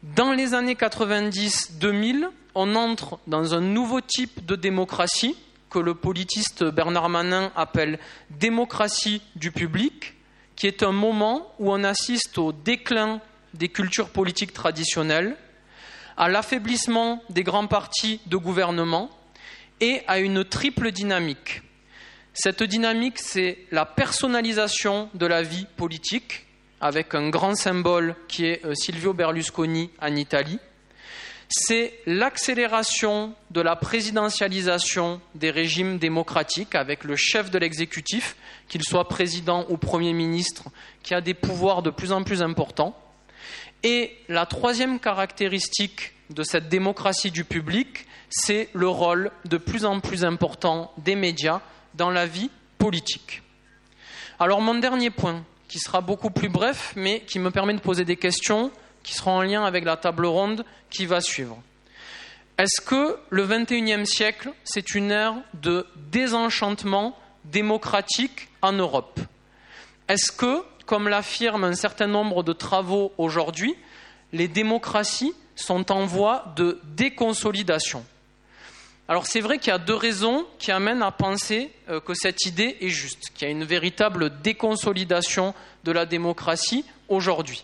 Dans 0.03 0.31
les 0.31 0.53
années 0.53 0.75
90-2000, 0.75 2.29
on 2.53 2.75
entre 2.75 3.19
dans 3.27 3.55
un 3.55 3.61
nouveau 3.61 3.99
type 3.99 4.45
de 4.45 4.55
démocratie 4.55 5.35
que 5.69 5.79
le 5.79 5.95
politiste 5.95 6.63
Bernard 6.63 7.09
Manin 7.09 7.51
appelle 7.55 7.99
démocratie 8.29 9.21
du 9.35 9.51
public, 9.51 10.13
qui 10.55 10.67
est 10.67 10.83
un 10.83 10.91
moment 10.91 11.53
où 11.59 11.71
on 11.71 11.83
assiste 11.83 12.37
au 12.37 12.51
déclin 12.51 13.21
des 13.53 13.69
cultures 13.69 14.09
politiques 14.09 14.53
traditionnelles, 14.53 15.35
à 16.15 16.29
l'affaiblissement 16.29 17.21
des 17.29 17.43
grands 17.43 17.67
partis 17.67 18.19
de 18.27 18.37
gouvernement 18.37 19.09
et 19.81 20.01
à 20.07 20.19
une 20.19 20.43
triple 20.43 20.91
dynamique. 20.91 21.61
Cette 22.39 22.61
dynamique, 22.61 23.17
c'est 23.17 23.57
la 23.71 23.83
personnalisation 23.83 25.09
de 25.15 25.25
la 25.25 25.41
vie 25.41 25.65
politique, 25.75 26.45
avec 26.79 27.15
un 27.15 27.29
grand 27.29 27.55
symbole 27.55 28.15
qui 28.27 28.45
est 28.45 28.63
euh, 28.63 28.75
Silvio 28.75 29.11
Berlusconi 29.11 29.89
en 29.99 30.15
Italie, 30.15 30.59
c'est 31.49 31.95
l'accélération 32.05 33.33
de 33.49 33.61
la 33.61 33.75
présidentialisation 33.75 35.19
des 35.33 35.49
régimes 35.49 35.97
démocratiques 35.97 36.75
avec 36.75 37.05
le 37.05 37.15
chef 37.15 37.49
de 37.49 37.57
l'exécutif, 37.57 38.35
qu'il 38.67 38.83
soit 38.83 39.07
président 39.07 39.65
ou 39.69 39.77
Premier 39.77 40.13
ministre, 40.13 40.65
qui 41.01 41.15
a 41.15 41.21
des 41.21 41.33
pouvoirs 41.33 41.81
de 41.81 41.89
plus 41.89 42.11
en 42.11 42.23
plus 42.23 42.43
importants. 42.43 42.95
Et 43.81 44.15
la 44.29 44.45
troisième 44.45 44.99
caractéristique 44.99 46.13
de 46.29 46.43
cette 46.43 46.69
démocratie 46.69 47.31
du 47.31 47.45
public, 47.45 48.05
c'est 48.29 48.69
le 48.73 48.89
rôle 48.89 49.31
de 49.45 49.57
plus 49.57 49.85
en 49.85 50.01
plus 50.01 50.23
important 50.23 50.91
des 50.99 51.15
médias 51.15 51.61
dans 51.97 52.09
la 52.09 52.25
vie 52.25 52.49
politique. 52.77 53.41
Alors 54.39 54.61
mon 54.61 54.75
dernier 54.75 55.09
point, 55.09 55.43
qui 55.67 55.79
sera 55.79 56.01
beaucoup 56.01 56.29
plus 56.29 56.49
bref, 56.49 56.93
mais 56.95 57.21
qui 57.21 57.39
me 57.39 57.51
permet 57.51 57.73
de 57.73 57.79
poser 57.79 58.05
des 58.05 58.15
questions, 58.15 58.71
qui 59.03 59.13
sera 59.13 59.31
en 59.31 59.41
lien 59.41 59.65
avec 59.65 59.83
la 59.83 59.97
table 59.97 60.25
ronde 60.25 60.63
qui 60.89 61.05
va 61.05 61.21
suivre. 61.21 61.61
Est-ce 62.57 62.81
que 62.81 63.17
le 63.29 63.45
XXIe 63.45 64.05
siècle, 64.05 64.51
c'est 64.63 64.95
une 64.95 65.11
ère 65.11 65.35
de 65.53 65.85
désenchantement 66.11 67.17
démocratique 67.45 68.49
en 68.61 68.73
Europe? 68.73 69.19
Est-ce 70.07 70.31
que, 70.31 70.63
comme 70.85 71.07
l'affirment 71.07 71.65
un 71.65 71.75
certain 71.75 72.07
nombre 72.07 72.43
de 72.43 72.53
travaux 72.53 73.13
aujourd'hui, 73.17 73.75
les 74.33 74.47
démocraties 74.47 75.33
sont 75.55 75.91
en 75.91 76.05
voie 76.05 76.53
de 76.55 76.79
déconsolidation? 76.95 78.05
Alors 79.07 79.25
c'est 79.25 79.39
vrai 79.39 79.57
qu'il 79.57 79.69
y 79.69 79.75
a 79.75 79.77
deux 79.77 79.95
raisons 79.95 80.45
qui 80.59 80.71
amènent 80.71 81.01
à 81.01 81.11
penser 81.11 81.71
euh, 81.89 82.01
que 82.01 82.13
cette 82.13 82.45
idée 82.45 82.77
est 82.81 82.89
juste, 82.89 83.31
qu'il 83.33 83.47
y 83.47 83.49
a 83.49 83.51
une 83.51 83.63
véritable 83.63 84.41
déconsolidation 84.41 85.53
de 85.85 85.91
la 85.93 86.05
démocratie 86.05 86.83
aujourd'hui. 87.07 87.63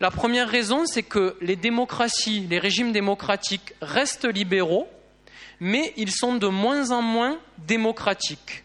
La 0.00 0.10
première 0.10 0.48
raison, 0.48 0.86
c'est 0.86 1.02
que 1.02 1.36
les 1.40 1.56
démocraties, 1.56 2.46
les 2.48 2.58
régimes 2.58 2.92
démocratiques 2.92 3.74
restent 3.80 4.26
libéraux, 4.26 4.88
mais 5.60 5.92
ils 5.96 6.12
sont 6.12 6.36
de 6.36 6.46
moins 6.46 6.90
en 6.90 7.02
moins 7.02 7.38
démocratiques. 7.58 8.64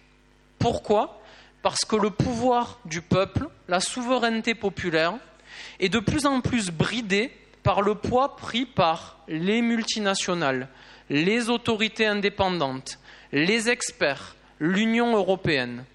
Pourquoi? 0.59 1.21
Parce 1.61 1.85
que 1.85 1.95
le 1.95 2.09
pouvoir 2.09 2.79
du 2.85 3.01
peuple, 3.01 3.47
la 3.67 3.79
souveraineté 3.79 4.53
populaire, 4.53 5.15
est 5.79 5.89
de 5.89 5.99
plus 5.99 6.25
en 6.25 6.41
plus 6.41 6.71
bridé 6.71 7.31
par 7.63 7.81
le 7.81 7.95
poids 7.95 8.35
pris 8.35 8.65
par 8.65 9.19
les 9.27 9.61
multinationales, 9.61 10.67
les 11.09 11.49
autorités 11.49 12.05
indépendantes, 12.05 12.99
les 13.31 13.69
experts, 13.69 14.35
l'Union 14.59 15.15
européenne. 15.15 15.85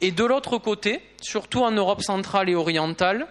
Et 0.00 0.12
de 0.12 0.24
l'autre 0.24 0.58
côté, 0.58 1.02
surtout 1.20 1.62
en 1.62 1.70
Europe 1.70 2.02
centrale 2.02 2.48
et 2.48 2.54
orientale, 2.54 3.26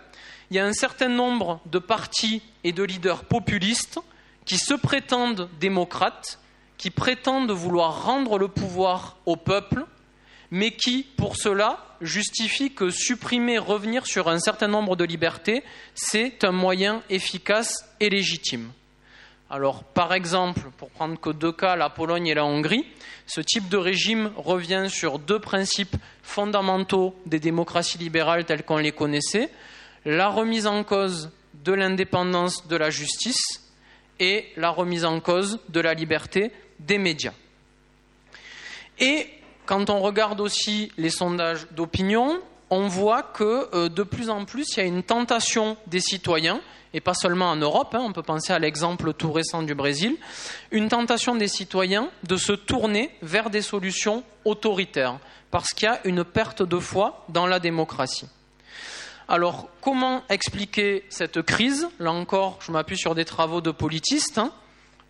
il 0.50 0.58
y 0.58 0.60
a 0.60 0.65
un 0.65 0.74
certain 0.74 1.10
nombre 1.10 1.60
de 1.65 1.80
partis 1.80 2.41
et 2.63 2.72
de 2.72 2.84
leaders 2.84 3.24
populistes 3.24 4.00
qui 4.45 4.58
se 4.58 4.74
prétendent 4.74 5.50
démocrates, 5.60 6.39
qui 6.78 6.89
prétendent 6.89 7.52
vouloir 7.52 8.04
rendre 8.04 8.39
le 8.39 8.48
pouvoir 8.48 9.17
au 9.26 9.36
peuple, 9.36 9.86
mais 10.52 10.72
qui, 10.72 11.04
pour 11.17 11.36
cela, 11.36 11.86
justifient 12.02 12.72
que 12.72 12.89
supprimer, 12.89 13.60
revenir 13.60 14.08
sur 14.08 14.28
un 14.28 14.39
certain 14.39 14.67
nombre 14.67 14.95
de 14.95 15.04
libertés, 15.04 15.63
c'est 15.93 16.43
un 16.43 16.52
moyen 16.52 17.04
efficace 17.10 17.86
et 18.00 18.10
légitime. 18.10 18.72
Alors, 19.52 19.84
par 19.84 20.14
exemple, 20.14 20.62
pour 20.78 20.90
prendre 20.92 21.20
que 21.20 21.32
deux 21.32 21.52
cas, 21.52 21.76
la 21.76 21.90
Pologne 21.90 22.28
et 22.28 22.36
la 22.36 22.46
Hongrie, 22.46 22.86
ce 23.26 23.42
type 23.42 23.68
de 23.68 23.78
régime 23.78 24.32
revient 24.38 24.86
sur 24.90 25.18
deux 25.18 25.40
principes 25.40 25.96
fondamentaux 26.22 27.16
des 27.26 27.40
démocraties 27.40 27.98
libérales 27.98 28.46
telles 28.46 28.64
qu'on 28.64 28.78
les 28.78 28.92
connaissait 28.92 29.50
la 30.06 30.30
remise 30.30 30.68
en 30.68 30.84
cause 30.84 31.32
de 31.66 31.74
l'indépendance 31.74 32.68
de 32.68 32.76
la 32.76 32.90
justice 32.90 33.72
et 34.20 34.46
la 34.56 34.70
remise 34.70 35.06
en 35.06 35.20
cause 35.20 35.60
de 35.70 35.80
la 35.80 35.94
liberté 35.94 36.52
des 36.80 36.98
médias. 36.98 37.34
Et 39.00 39.28
quand 39.66 39.90
on 39.90 40.00
regarde 40.00 40.42
aussi 40.42 40.92
les 40.98 41.10
sondages 41.10 41.68
d'opinion, 41.72 42.40
on 42.70 42.88
voit 42.88 43.24
que 43.24 43.68
euh, 43.74 43.90
de 43.90 44.04
plus 44.04 44.30
en 44.30 44.46
plus, 44.46 44.68
il 44.76 44.80
y 44.80 44.84
a 44.84 44.86
une 44.86 45.04
tentation 45.04 45.78
des 45.88 46.02
citoyens, 46.02 46.62
et 46.93 47.02
pas 47.02 47.13
seulement 47.13 47.52
en 47.52 47.56
Europe, 47.56 47.93
hein, 47.93 48.04
on 48.04 48.13
peut 48.13 48.23
penser 48.23 48.54
à 48.54 48.60
l'exemple 48.60 49.13
tout 49.13 49.32
récent 49.32 49.62
du 49.63 49.75
Brésil, 49.75 50.17
une 50.71 50.89
tentation 50.89 51.36
des 51.36 51.47
citoyens 51.47 52.10
de 52.23 52.36
se 52.36 52.54
tourner 52.54 53.12
vers 53.21 53.49
des 53.49 53.62
solutions 53.62 54.23
autoritaires, 54.45 55.19
parce 55.52 55.69
qu'il 55.69 55.86
y 55.86 55.91
a 55.91 55.99
une 56.06 56.23
perte 56.23 56.63
de 56.63 56.80
foi 56.80 57.25
dans 57.30 57.45
la 57.45 57.60
démocratie. 57.60 58.28
Alors, 59.28 59.69
comment 59.82 60.23
expliquer 60.30 61.06
cette 61.10 61.43
crise? 61.43 61.88
Là 61.99 62.12
encore, 62.12 62.58
je 62.62 62.71
m'appuie 62.71 62.97
sur 62.97 63.13
des 63.13 63.25
travaux 63.25 63.62
de 63.62 63.69
politistes. 63.69 64.39
Hein. 64.39 64.52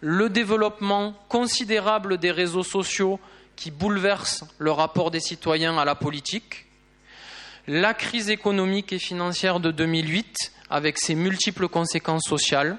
Le 0.02 0.30
développement 0.30 1.14
considérable 1.30 2.18
des 2.18 2.32
réseaux 2.32 2.64
sociaux 2.64 3.20
qui 3.56 3.72
bouleversent 3.72 4.44
le 4.58 4.72
rapport 4.72 5.12
des 5.12 5.22
citoyens 5.22 5.78
à 5.78 5.86
la 5.86 5.96
politique, 5.96 6.66
la 7.68 7.94
crise 7.94 8.30
économique 8.30 8.92
et 8.92 9.00
financière 9.00 9.62
de 9.62 9.72
2008 9.72 10.52
avec 10.70 10.98
ses 10.98 11.16
multiples 11.16 11.68
conséquences 11.68 12.28
sociales, 12.28 12.78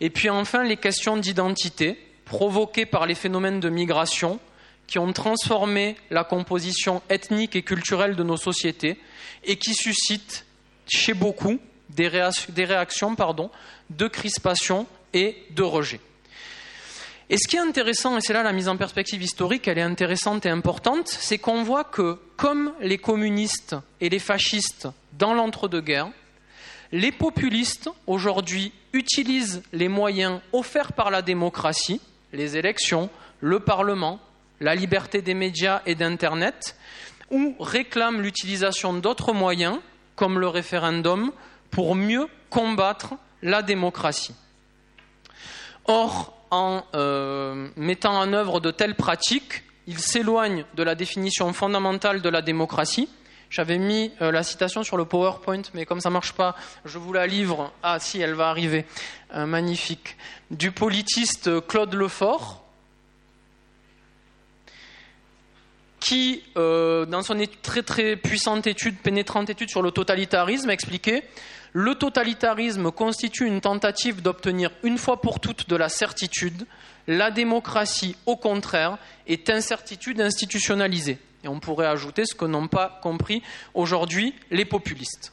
et 0.00 0.10
puis 0.10 0.30
enfin 0.30 0.64
les 0.64 0.76
questions 0.76 1.16
d'identité 1.16 1.98
provoquées 2.24 2.86
par 2.86 3.06
les 3.06 3.14
phénomènes 3.14 3.60
de 3.60 3.68
migration 3.68 4.40
qui 4.86 4.98
ont 4.98 5.12
transformé 5.12 5.96
la 6.10 6.24
composition 6.24 7.02
ethnique 7.08 7.56
et 7.56 7.62
culturelle 7.62 8.16
de 8.16 8.22
nos 8.22 8.36
sociétés 8.36 8.98
et 9.44 9.56
qui 9.56 9.74
suscitent 9.74 10.44
chez 10.86 11.14
beaucoup 11.14 11.58
des, 11.90 12.08
réactions 12.08 13.16
de 13.90 14.08
crispation 14.08 14.86
et 15.12 15.36
de 15.50 15.62
rejet. 15.62 16.00
Et 17.30 17.38
ce 17.38 17.48
qui 17.48 17.56
est 17.56 17.60
intéressant, 17.60 18.18
et 18.18 18.20
c'est 18.20 18.32
là 18.32 18.42
la 18.42 18.52
mise 18.52 18.68
en 18.68 18.76
perspective 18.76 19.22
historique, 19.22 19.66
elle 19.68 19.78
est 19.78 19.82
intéressante 19.82 20.44
et 20.44 20.50
importante, 20.50 21.08
c'est 21.08 21.38
qu'on 21.38 21.62
voit 21.62 21.84
que, 21.84 22.18
comme 22.36 22.74
les 22.80 22.98
communistes 22.98 23.76
et 24.00 24.10
les 24.10 24.18
fascistes 24.18 24.88
dans 25.14 25.32
l'entre-deux-guerres, 25.32 26.10
les 26.92 27.10
populistes, 27.10 27.90
aujourd'hui, 28.06 28.72
utilisent 28.92 29.62
les 29.72 29.88
moyens 29.88 30.40
offerts 30.52 30.92
par 30.92 31.10
la 31.10 31.22
démocratie, 31.22 32.00
les 32.32 32.56
élections, 32.56 33.08
le 33.40 33.60
Parlement, 33.60 34.20
la 34.60 34.74
liberté 34.74 35.22
des 35.22 35.34
médias 35.34 35.82
et 35.86 35.94
d'Internet, 35.94 36.76
ou 37.30 37.54
réclament 37.58 38.20
l'utilisation 38.20 38.92
d'autres 38.92 39.32
moyens, 39.32 39.78
comme 40.16 40.38
le 40.38 40.48
référendum, 40.48 41.32
pour 41.70 41.94
mieux 41.94 42.28
combattre 42.50 43.14
la 43.42 43.62
démocratie. 43.62 44.34
Or, 45.86 46.36
en 46.50 46.84
euh, 46.94 47.68
mettant 47.76 48.18
en 48.18 48.32
œuvre 48.34 48.60
de 48.60 48.70
telles 48.70 48.94
pratiques, 48.94 49.64
ils 49.86 49.98
s'éloignent 49.98 50.66
de 50.74 50.82
la 50.82 50.94
définition 50.94 51.52
fondamentale 51.54 52.20
de 52.20 52.28
la 52.28 52.42
démocratie. 52.42 53.08
J'avais 53.52 53.76
mis 53.76 54.10
euh, 54.22 54.32
la 54.32 54.42
citation 54.42 54.82
sur 54.82 54.96
le 54.96 55.04
PowerPoint, 55.04 55.60
mais 55.74 55.84
comme 55.84 56.00
ça 56.00 56.08
ne 56.08 56.14
marche 56.14 56.32
pas, 56.32 56.56
je 56.86 56.96
vous 56.96 57.12
la 57.12 57.26
livre. 57.26 57.70
Ah 57.82 57.98
si, 58.00 58.18
elle 58.18 58.32
va 58.32 58.48
arriver. 58.48 58.86
Euh, 59.34 59.44
magnifique. 59.44 60.16
Du 60.50 60.72
politiste 60.72 61.66
Claude 61.66 61.92
Lefort, 61.92 62.64
qui, 66.00 66.42
dans 66.56 67.22
son 67.22 67.40
très 67.62 67.82
très 67.82 68.16
puissante 68.16 68.66
étude, 68.66 68.96
pénétrante 68.98 69.50
étude 69.50 69.70
sur 69.70 69.82
le 69.82 69.92
totalitarisme, 69.92 70.68
expliquait 70.70 71.22
le 71.72 71.94
totalitarisme 71.94 72.90
constitue 72.90 73.46
une 73.46 73.60
tentative 73.60 74.20
d'obtenir 74.20 74.70
une 74.82 74.98
fois 74.98 75.20
pour 75.20 75.40
toutes 75.40 75.68
de 75.68 75.76
la 75.76 75.88
certitude. 75.88 76.66
La 77.06 77.30
démocratie, 77.30 78.16
au 78.26 78.36
contraire, 78.36 78.98
est 79.26 79.48
incertitude 79.48 80.20
institutionnalisée. 80.20 81.18
Et 81.44 81.48
on 81.48 81.60
pourrait 81.60 81.86
ajouter 81.86 82.24
ce 82.24 82.34
que 82.34 82.44
n'ont 82.44 82.68
pas 82.68 83.00
compris 83.02 83.42
aujourd'hui 83.74 84.34
les 84.50 84.64
populistes. 84.64 85.32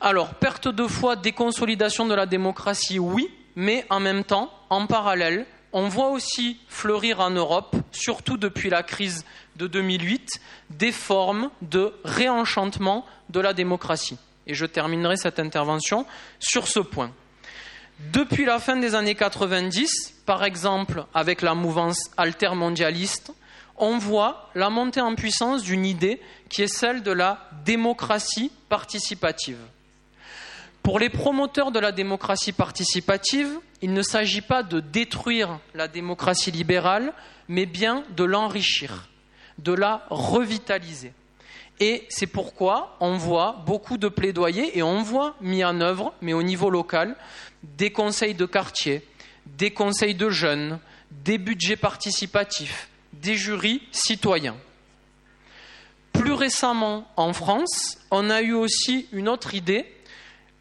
Alors, 0.00 0.34
perte 0.34 0.68
de 0.68 0.86
foi, 0.86 1.16
déconsolidation 1.16 2.06
de 2.06 2.14
la 2.14 2.26
démocratie, 2.26 2.98
oui, 2.98 3.30
mais 3.54 3.84
en 3.90 4.00
même 4.00 4.24
temps, 4.24 4.50
en 4.70 4.86
parallèle, 4.86 5.46
on 5.72 5.88
voit 5.88 6.08
aussi 6.08 6.58
fleurir 6.68 7.20
en 7.20 7.30
Europe, 7.30 7.76
surtout 7.92 8.36
depuis 8.36 8.70
la 8.70 8.82
crise 8.82 9.24
de 9.56 9.66
2008, 9.66 10.40
des 10.70 10.92
formes 10.92 11.50
de 11.62 11.94
réenchantement 12.04 13.04
de 13.28 13.40
la 13.40 13.52
démocratie. 13.52 14.18
Et 14.46 14.54
je 14.54 14.66
terminerai 14.66 15.16
cette 15.16 15.38
intervention 15.38 16.06
sur 16.38 16.66
ce 16.66 16.80
point. 16.80 17.12
Depuis 18.12 18.46
la 18.46 18.58
fin 18.58 18.76
des 18.76 18.94
années 18.94 19.14
90, 19.14 20.22
par 20.24 20.42
exemple 20.42 21.04
avec 21.12 21.42
la 21.42 21.54
mouvance 21.54 22.10
altermondialiste, 22.16 23.32
on 23.80 23.98
voit 23.98 24.50
la 24.54 24.70
montée 24.70 25.00
en 25.00 25.14
puissance 25.14 25.62
d'une 25.62 25.84
idée 25.84 26.20
qui 26.48 26.62
est 26.62 26.72
celle 26.72 27.02
de 27.02 27.10
la 27.10 27.48
démocratie 27.64 28.52
participative. 28.68 29.58
Pour 30.82 30.98
les 30.98 31.10
promoteurs 31.10 31.72
de 31.72 31.78
la 31.78 31.92
démocratie 31.92 32.52
participative, 32.52 33.58
il 33.82 33.92
ne 33.92 34.02
s'agit 34.02 34.42
pas 34.42 34.62
de 34.62 34.80
détruire 34.80 35.58
la 35.74 35.88
démocratie 35.88 36.50
libérale, 36.50 37.12
mais 37.48 37.66
bien 37.66 38.04
de 38.16 38.24
l'enrichir, 38.24 39.08
de 39.58 39.72
la 39.72 40.06
revitaliser. 40.10 41.12
Et 41.80 42.06
c'est 42.10 42.26
pourquoi 42.26 42.96
on 43.00 43.16
voit 43.16 43.62
beaucoup 43.64 43.96
de 43.96 44.08
plaidoyers 44.08 44.76
et 44.76 44.82
on 44.82 45.02
voit 45.02 45.36
mis 45.40 45.64
en 45.64 45.80
œuvre, 45.80 46.12
mais 46.20 46.34
au 46.34 46.42
niveau 46.42 46.68
local, 46.68 47.16
des 47.62 47.90
conseils 47.90 48.34
de 48.34 48.44
quartier, 48.44 49.02
des 49.46 49.70
conseils 49.70 50.14
de 50.14 50.28
jeunes, 50.28 50.78
des 51.10 51.38
budgets 51.38 51.76
participatifs, 51.76 52.89
des 53.20 53.36
jurys 53.36 53.82
citoyens. 53.92 54.56
Plus 56.12 56.32
récemment, 56.32 57.06
en 57.16 57.32
France, 57.32 57.98
on 58.10 58.30
a 58.30 58.42
eu 58.42 58.52
aussi 58.52 59.08
une 59.12 59.28
autre 59.28 59.54
idée. 59.54 59.86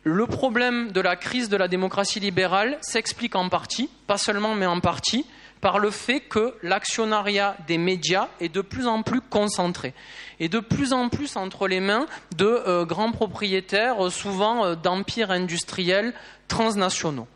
Le 0.03 0.25
problème 0.25 0.91
de 0.91 1.01
la 1.01 1.15
crise 1.15 1.49
de 1.49 1.57
la 1.57 1.67
démocratie 1.67 2.19
libérale 2.19 2.77
s'explique 2.81 3.35
en 3.35 3.49
partie, 3.49 3.89
pas 4.07 4.17
seulement 4.17 4.55
mais 4.55 4.65
en 4.65 4.79
partie, 4.79 5.25
par 5.61 5.79
le 5.79 5.91
fait 5.91 6.21
que 6.21 6.55
l'actionnariat 6.63 7.57
des 7.67 7.77
médias 7.77 8.29
est 8.39 8.49
de 8.49 8.61
plus 8.61 8.87
en 8.87 9.03
plus 9.03 9.21
concentré 9.21 9.93
et 10.39 10.47
de 10.47 10.59
plus 10.59 10.93
en 10.93 11.09
plus 11.09 11.35
entre 11.35 11.67
les 11.67 11.81
mains 11.81 12.05
de 12.37 12.45
euh, 12.45 12.85
grands 12.85 13.11
propriétaires, 13.11 14.05
euh, 14.05 14.09
souvent 14.09 14.65
euh, 14.65 14.75
d'empires 14.75 15.31
industriels 15.31 16.13
transnationaux. 16.47 17.27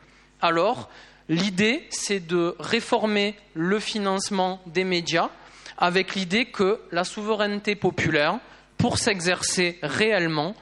Alors, 0.41 0.89
l'idée, 1.29 1.85
c'est 1.89 2.25
de 2.25 2.55
réformer 2.59 3.35
le 3.53 3.79
financement 3.79 4.61
des 4.65 4.83
médias 4.83 5.29
avec 5.77 6.15
l'idée 6.15 6.45
que 6.45 6.79
la 6.91 7.03
souveraineté 7.03 7.75
populaire, 7.75 8.39
pour 8.77 8.97
s'exercer 8.97 9.79
réellement, 9.81 10.55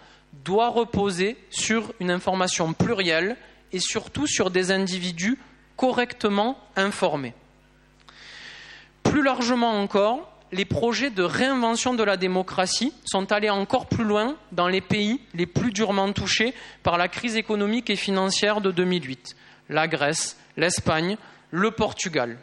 doit 0.45 0.69
reposer 0.69 1.37
sur 1.49 1.93
une 1.99 2.11
information 2.11 2.73
plurielle 2.73 3.35
et 3.73 3.79
surtout 3.79 4.27
sur 4.27 4.51
des 4.51 4.71
individus 4.71 5.37
correctement 5.75 6.57
informés. 6.75 7.33
Plus 9.03 9.23
largement 9.23 9.81
encore, 9.81 10.31
les 10.51 10.65
projets 10.65 11.09
de 11.09 11.23
réinvention 11.23 11.93
de 11.93 12.03
la 12.03 12.17
démocratie 12.17 12.93
sont 13.05 13.31
allés 13.31 13.49
encore 13.49 13.87
plus 13.87 14.03
loin 14.03 14.35
dans 14.51 14.67
les 14.67 14.81
pays 14.81 15.21
les 15.33 15.45
plus 15.45 15.71
durement 15.71 16.11
touchés 16.11 16.53
par 16.83 16.97
la 16.97 17.07
crise 17.07 17.35
économique 17.35 17.89
et 17.89 17.95
financière 17.95 18.61
de 18.61 18.71
2008 18.71 19.35
la 19.71 19.87
Grèce, 19.87 20.37
l'Espagne, 20.57 21.17
le 21.51 21.71
Portugal. 21.71 22.37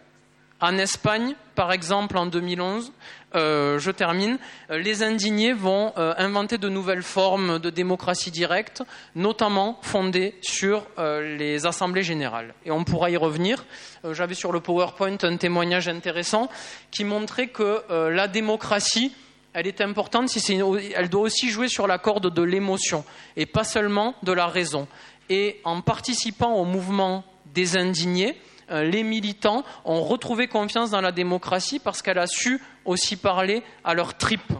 En 0.60 0.76
Espagne, 0.76 1.34
par 1.54 1.70
exemple, 1.70 2.18
en 2.18 2.26
2011, 2.26 2.92
euh, 3.36 3.78
je 3.78 3.92
termine, 3.92 4.38
euh, 4.70 4.78
les 4.78 5.04
indignés 5.04 5.52
vont 5.52 5.92
euh, 5.96 6.14
inventer 6.18 6.58
de 6.58 6.68
nouvelles 6.68 7.04
formes 7.04 7.60
de 7.60 7.70
démocratie 7.70 8.32
directe, 8.32 8.82
notamment 9.14 9.78
fondées 9.82 10.34
sur 10.42 10.86
les 10.98 11.64
assemblées 11.66 12.02
générales. 12.02 12.54
Et 12.64 12.72
on 12.72 12.82
pourra 12.82 13.10
y 13.10 13.16
revenir. 13.16 13.64
J'avais 14.12 14.34
sur 14.34 14.52
le 14.52 14.60
PowerPoint 14.60 15.16
un 15.22 15.36
témoignage 15.36 15.88
intéressant 15.88 16.48
qui 16.90 17.04
montrait 17.04 17.48
que 17.48 17.82
la 18.10 18.26
démocratie, 18.26 19.14
elle 19.52 19.66
est 19.66 19.80
importante, 19.80 20.28
si 20.28 20.60
elle 20.94 21.08
doit 21.08 21.22
aussi 21.22 21.50
jouer 21.50 21.68
sur 21.68 21.86
la 21.86 21.98
corde 21.98 22.32
de 22.32 22.42
l'émotion 22.42 23.04
et 23.36 23.46
pas 23.46 23.64
seulement 23.64 24.14
de 24.22 24.32
la 24.32 24.46
raison. 24.46 24.88
Et 25.28 25.60
en 25.64 25.80
participant 25.82 26.54
au 26.54 26.64
mouvement 26.64 27.24
des 27.54 27.76
indignés, 27.76 28.36
euh, 28.70 28.84
les 28.84 29.02
militants 29.02 29.64
ont 29.84 30.02
retrouvé 30.02 30.46
confiance 30.46 30.90
dans 30.90 31.00
la 31.00 31.12
démocratie 31.12 31.78
parce 31.78 32.02
qu'elle 32.02 32.18
a 32.18 32.26
su 32.26 32.60
aussi 32.84 33.16
parler 33.16 33.62
à 33.84 33.94
leur 33.94 34.16
tripes. 34.16 34.52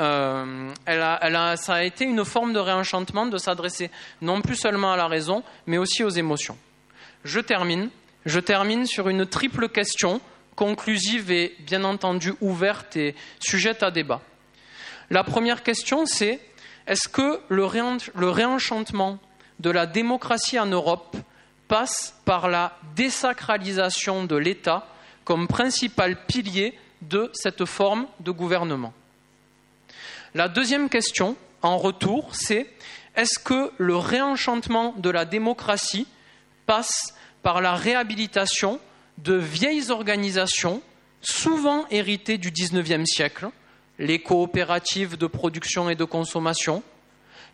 Euh, 0.00 0.72
ça 1.56 1.74
a 1.74 1.82
été 1.82 2.04
une 2.04 2.24
forme 2.24 2.52
de 2.52 2.58
réenchantement 2.58 3.26
de 3.26 3.38
s'adresser 3.38 3.90
non 4.20 4.40
plus 4.40 4.56
seulement 4.56 4.92
à 4.92 4.96
la 4.96 5.06
raison, 5.06 5.42
mais 5.66 5.78
aussi 5.78 6.02
aux 6.02 6.10
émotions. 6.10 6.56
Je 7.24 7.40
termine. 7.40 7.90
Je 8.24 8.40
termine 8.40 8.86
sur 8.86 9.08
une 9.08 9.26
triple 9.26 9.68
question 9.68 10.20
conclusive 10.54 11.30
et 11.30 11.56
bien 11.60 11.84
entendu 11.84 12.34
ouverte 12.40 12.96
et 12.96 13.14
sujette 13.40 13.82
à 13.82 13.90
débat. 13.90 14.20
La 15.10 15.24
première 15.24 15.62
question, 15.62 16.06
c'est 16.06 16.40
est-ce 16.86 17.08
que 17.08 17.40
le 17.48 18.30
réenchantement 18.30 19.18
de 19.60 19.70
la 19.70 19.86
démocratie 19.86 20.58
en 20.58 20.66
Europe 20.66 21.16
passe 21.72 22.14
par 22.26 22.50
la 22.50 22.76
désacralisation 22.96 24.24
de 24.24 24.36
l'État 24.36 24.86
comme 25.24 25.48
principal 25.48 26.26
pilier 26.26 26.78
de 27.00 27.30
cette 27.32 27.64
forme 27.64 28.06
de 28.20 28.30
gouvernement. 28.30 28.92
La 30.34 30.48
deuxième 30.48 30.90
question, 30.90 31.34
en 31.62 31.78
retour, 31.78 32.34
c'est 32.34 32.66
est-ce 33.16 33.38
que 33.38 33.72
le 33.78 33.96
réenchantement 33.96 34.92
de 34.98 35.08
la 35.08 35.24
démocratie 35.24 36.06
passe 36.66 37.14
par 37.42 37.62
la 37.62 37.74
réhabilitation 37.74 38.78
de 39.16 39.32
vieilles 39.32 39.90
organisations, 39.90 40.82
souvent 41.22 41.86
héritées 41.88 42.36
du 42.36 42.50
XIXe 42.50 43.06
siècle, 43.06 43.48
les 43.98 44.18
coopératives 44.18 45.16
de 45.16 45.26
production 45.26 45.88
et 45.88 45.94
de 45.94 46.04
consommation, 46.04 46.82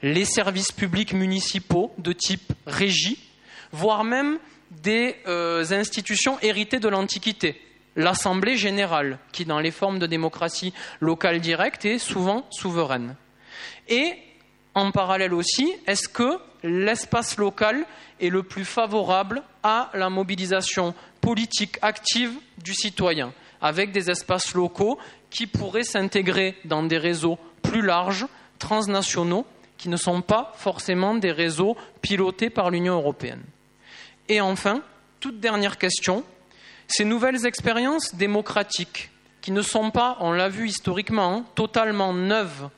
les 0.03 0.25
services 0.25 0.73
publics 0.73 1.13
municipaux 1.13 1.95
de 1.99 2.13
type 2.13 2.53
régie, 2.67 3.28
voire 3.73 4.05
même 4.05 4.39
des 4.71 5.17
euh, 5.27 5.65
institutions 5.71 6.39
héritées 6.41 6.81
de 6.81 6.89
l'Antiquité. 6.89 7.61
L'Assemblée 7.97 8.57
générale, 8.57 9.19
qui 9.33 9.45
dans 9.45 9.59
les 9.59 9.71
formes 9.71 9.99
de 9.99 10.07
démocratie 10.07 10.73
locale 11.01 11.41
directe 11.41 11.85
est 11.85 11.99
souvent 11.99 12.47
souveraine. 12.51 13.17
Et 13.89 14.15
en 14.75 14.93
parallèle 14.93 15.35
aussi, 15.35 15.73
est-ce 15.87 16.09
que 16.09 16.39
l'espace 16.63 17.39
local 17.39 17.85
est 18.21 18.29
le 18.29 18.43
plus 18.43 18.65
favorable 18.65 19.43
à 19.63 19.91
la 19.95 20.11
mobilisation 20.11 20.95
politique 21.21 21.79
active 21.83 22.33
du 22.63 22.75
citoyen, 22.75 23.33
avec 23.61 23.91
des 23.91 24.11
espaces 24.11 24.55
locaux 24.55 24.99
qui 25.31 25.47
pourraient 25.47 25.83
s'intégrer 25.83 26.57
dans 26.65 26.83
des 26.83 26.99
réseaux 26.99 27.39
plus 27.63 27.83
larges, 27.83 28.27
transnationaux, 28.59 29.47
qui 29.77 29.89
ne 29.89 29.97
sont 29.97 30.23
pas 30.23 30.53
forcément 30.57 31.15
des 31.15 31.33
réseaux 31.33 31.77
pilotés 32.03 32.51
par 32.51 32.71
l'Union 32.71 32.95
européenne? 32.95 33.43
Et 34.29 34.41
enfin, 34.41 34.83
toute 35.21 35.41
dernière 35.41 35.79
question, 35.79 36.25
ces 36.87 37.05
nouvelles 37.05 37.47
expériences 37.47 38.15
démocratiques, 38.15 39.11
qui 39.41 39.53
ne 39.53 39.63
sont 39.63 39.91
pas, 39.91 40.17
on 40.21 40.33
l'a 40.33 40.49
vu 40.49 40.69
historiquement, 40.69 41.35
hein, 41.35 41.45
totalement 41.55 42.13
neuves, 42.13 42.69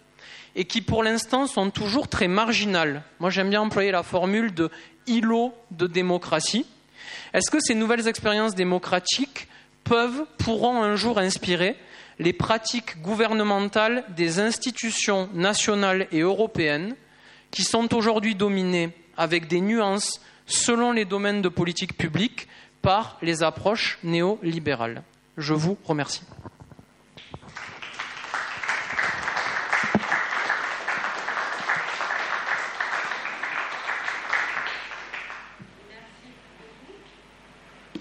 et 0.54 0.64
qui 0.64 0.80
pour 0.80 1.02
l'instant 1.02 1.46
sont 1.46 1.70
toujours 1.70 2.08
très 2.08 2.28
marginales. 2.28 3.02
Moi 3.18 3.30
j'aime 3.30 3.50
bien 3.50 3.62
employer 3.62 3.90
la 3.90 4.02
formule 4.02 4.52
de 4.54 4.70
îlot 5.06 5.54
de 5.70 5.86
démocratie. 5.86 6.66
Est-ce 7.32 7.50
que 7.50 7.60
ces 7.60 7.74
nouvelles 7.74 8.08
expériences 8.08 8.54
démocratiques 8.54 9.48
peuvent, 9.84 10.26
pourront 10.38 10.82
un 10.82 10.96
jour 10.96 11.18
inspirer 11.18 11.76
les 12.18 12.32
pratiques 12.32 13.00
gouvernementales 13.00 14.04
des 14.16 14.40
institutions 14.40 15.28
nationales 15.32 16.06
et 16.12 16.20
européennes 16.20 16.94
qui 17.50 17.62
sont 17.62 17.94
aujourd'hui 17.94 18.34
dominées 18.34 18.90
avec 19.16 19.48
des 19.48 19.60
nuances 19.60 20.20
selon 20.50 20.92
les 20.92 21.04
domaines 21.04 21.40
de 21.40 21.48
politique 21.48 21.96
publique 21.96 22.48
par 22.82 23.16
les 23.22 23.42
approches 23.42 23.98
néolibérales. 24.02 25.02
Je 25.36 25.54
vous 25.54 25.78
remercie. 25.84 26.22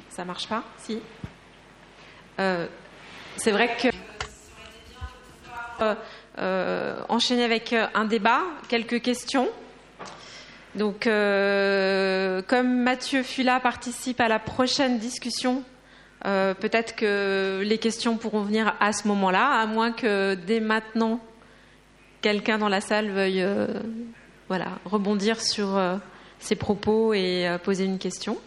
Ça 0.09 0.25
marche 0.25 0.49
pas? 0.49 0.63
Si. 0.79 0.99
Euh, 2.39 2.67
c'est 3.37 3.51
vrai 3.51 3.77
que 3.77 3.87
euh, 5.81 5.95
euh, 6.39 7.01
enchaîner 7.07 7.43
avec 7.45 7.73
un 7.73 8.05
débat, 8.05 8.41
quelques 8.67 9.01
questions. 9.01 9.47
Donc, 10.79 11.03
comme 12.47 12.83
Mathieu 12.83 13.21
Fula 13.21 13.59
participe 13.59 14.21
à 14.21 14.29
la 14.29 14.39
prochaine 14.39 14.97
discussion, 14.97 15.63
peut-être 16.23 16.95
que 16.95 17.61
les 17.65 17.77
questions 17.77 18.15
pourront 18.15 18.43
venir 18.43 18.73
à 18.79 18.93
ce 18.93 19.05
moment-là, 19.09 19.59
à 19.59 19.65
moins 19.65 19.91
que 19.91 20.35
dès 20.35 20.61
maintenant 20.61 21.19
quelqu'un 22.21 22.57
dans 22.57 22.69
la 22.69 22.79
salle 22.79 23.09
veuille, 23.09 23.45
voilà, 24.47 24.79
rebondir 24.85 25.41
sur 25.41 25.77
ses 26.39 26.55
propos 26.55 27.13
et 27.13 27.57
poser 27.65 27.83
une 27.83 27.99
question. 27.99 28.37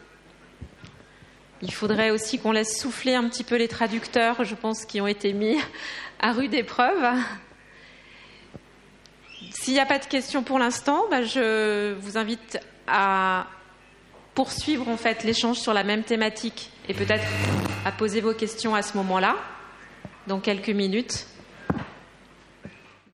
Il 1.60 1.72
faudrait 1.72 2.10
aussi 2.10 2.38
qu'on 2.38 2.52
laisse 2.52 2.80
souffler 2.80 3.14
un 3.14 3.28
petit 3.28 3.44
peu 3.44 3.56
les 3.56 3.68
traducteurs, 3.68 4.42
je 4.42 4.54
pense, 4.54 4.86
qui 4.86 5.02
ont 5.02 5.06
été 5.06 5.34
mis 5.34 5.58
à 6.18 6.32
rude 6.32 6.54
épreuve. 6.54 7.14
S'il 9.50 9.74
n'y 9.74 9.80
a 9.80 9.86
pas 9.86 9.98
de 9.98 10.06
questions 10.06 10.42
pour 10.42 10.58
l'instant, 10.58 11.04
bah, 11.10 11.22
je 11.22 11.94
vous 11.94 12.16
invite 12.16 12.58
à 12.86 13.46
poursuivre 14.34 14.88
en 14.88 14.96
fait 14.96 15.24
l'échange 15.24 15.58
sur 15.58 15.74
la 15.74 15.84
même 15.84 16.02
thématique 16.02 16.70
et 16.88 16.94
peut-être 16.94 17.24
à 17.84 17.92
poser 17.92 18.20
vos 18.20 18.34
questions 18.34 18.74
à 18.74 18.82
ce 18.82 18.96
moment-là, 18.96 19.36
dans 20.26 20.40
quelques 20.40 20.70
minutes. 20.70 21.26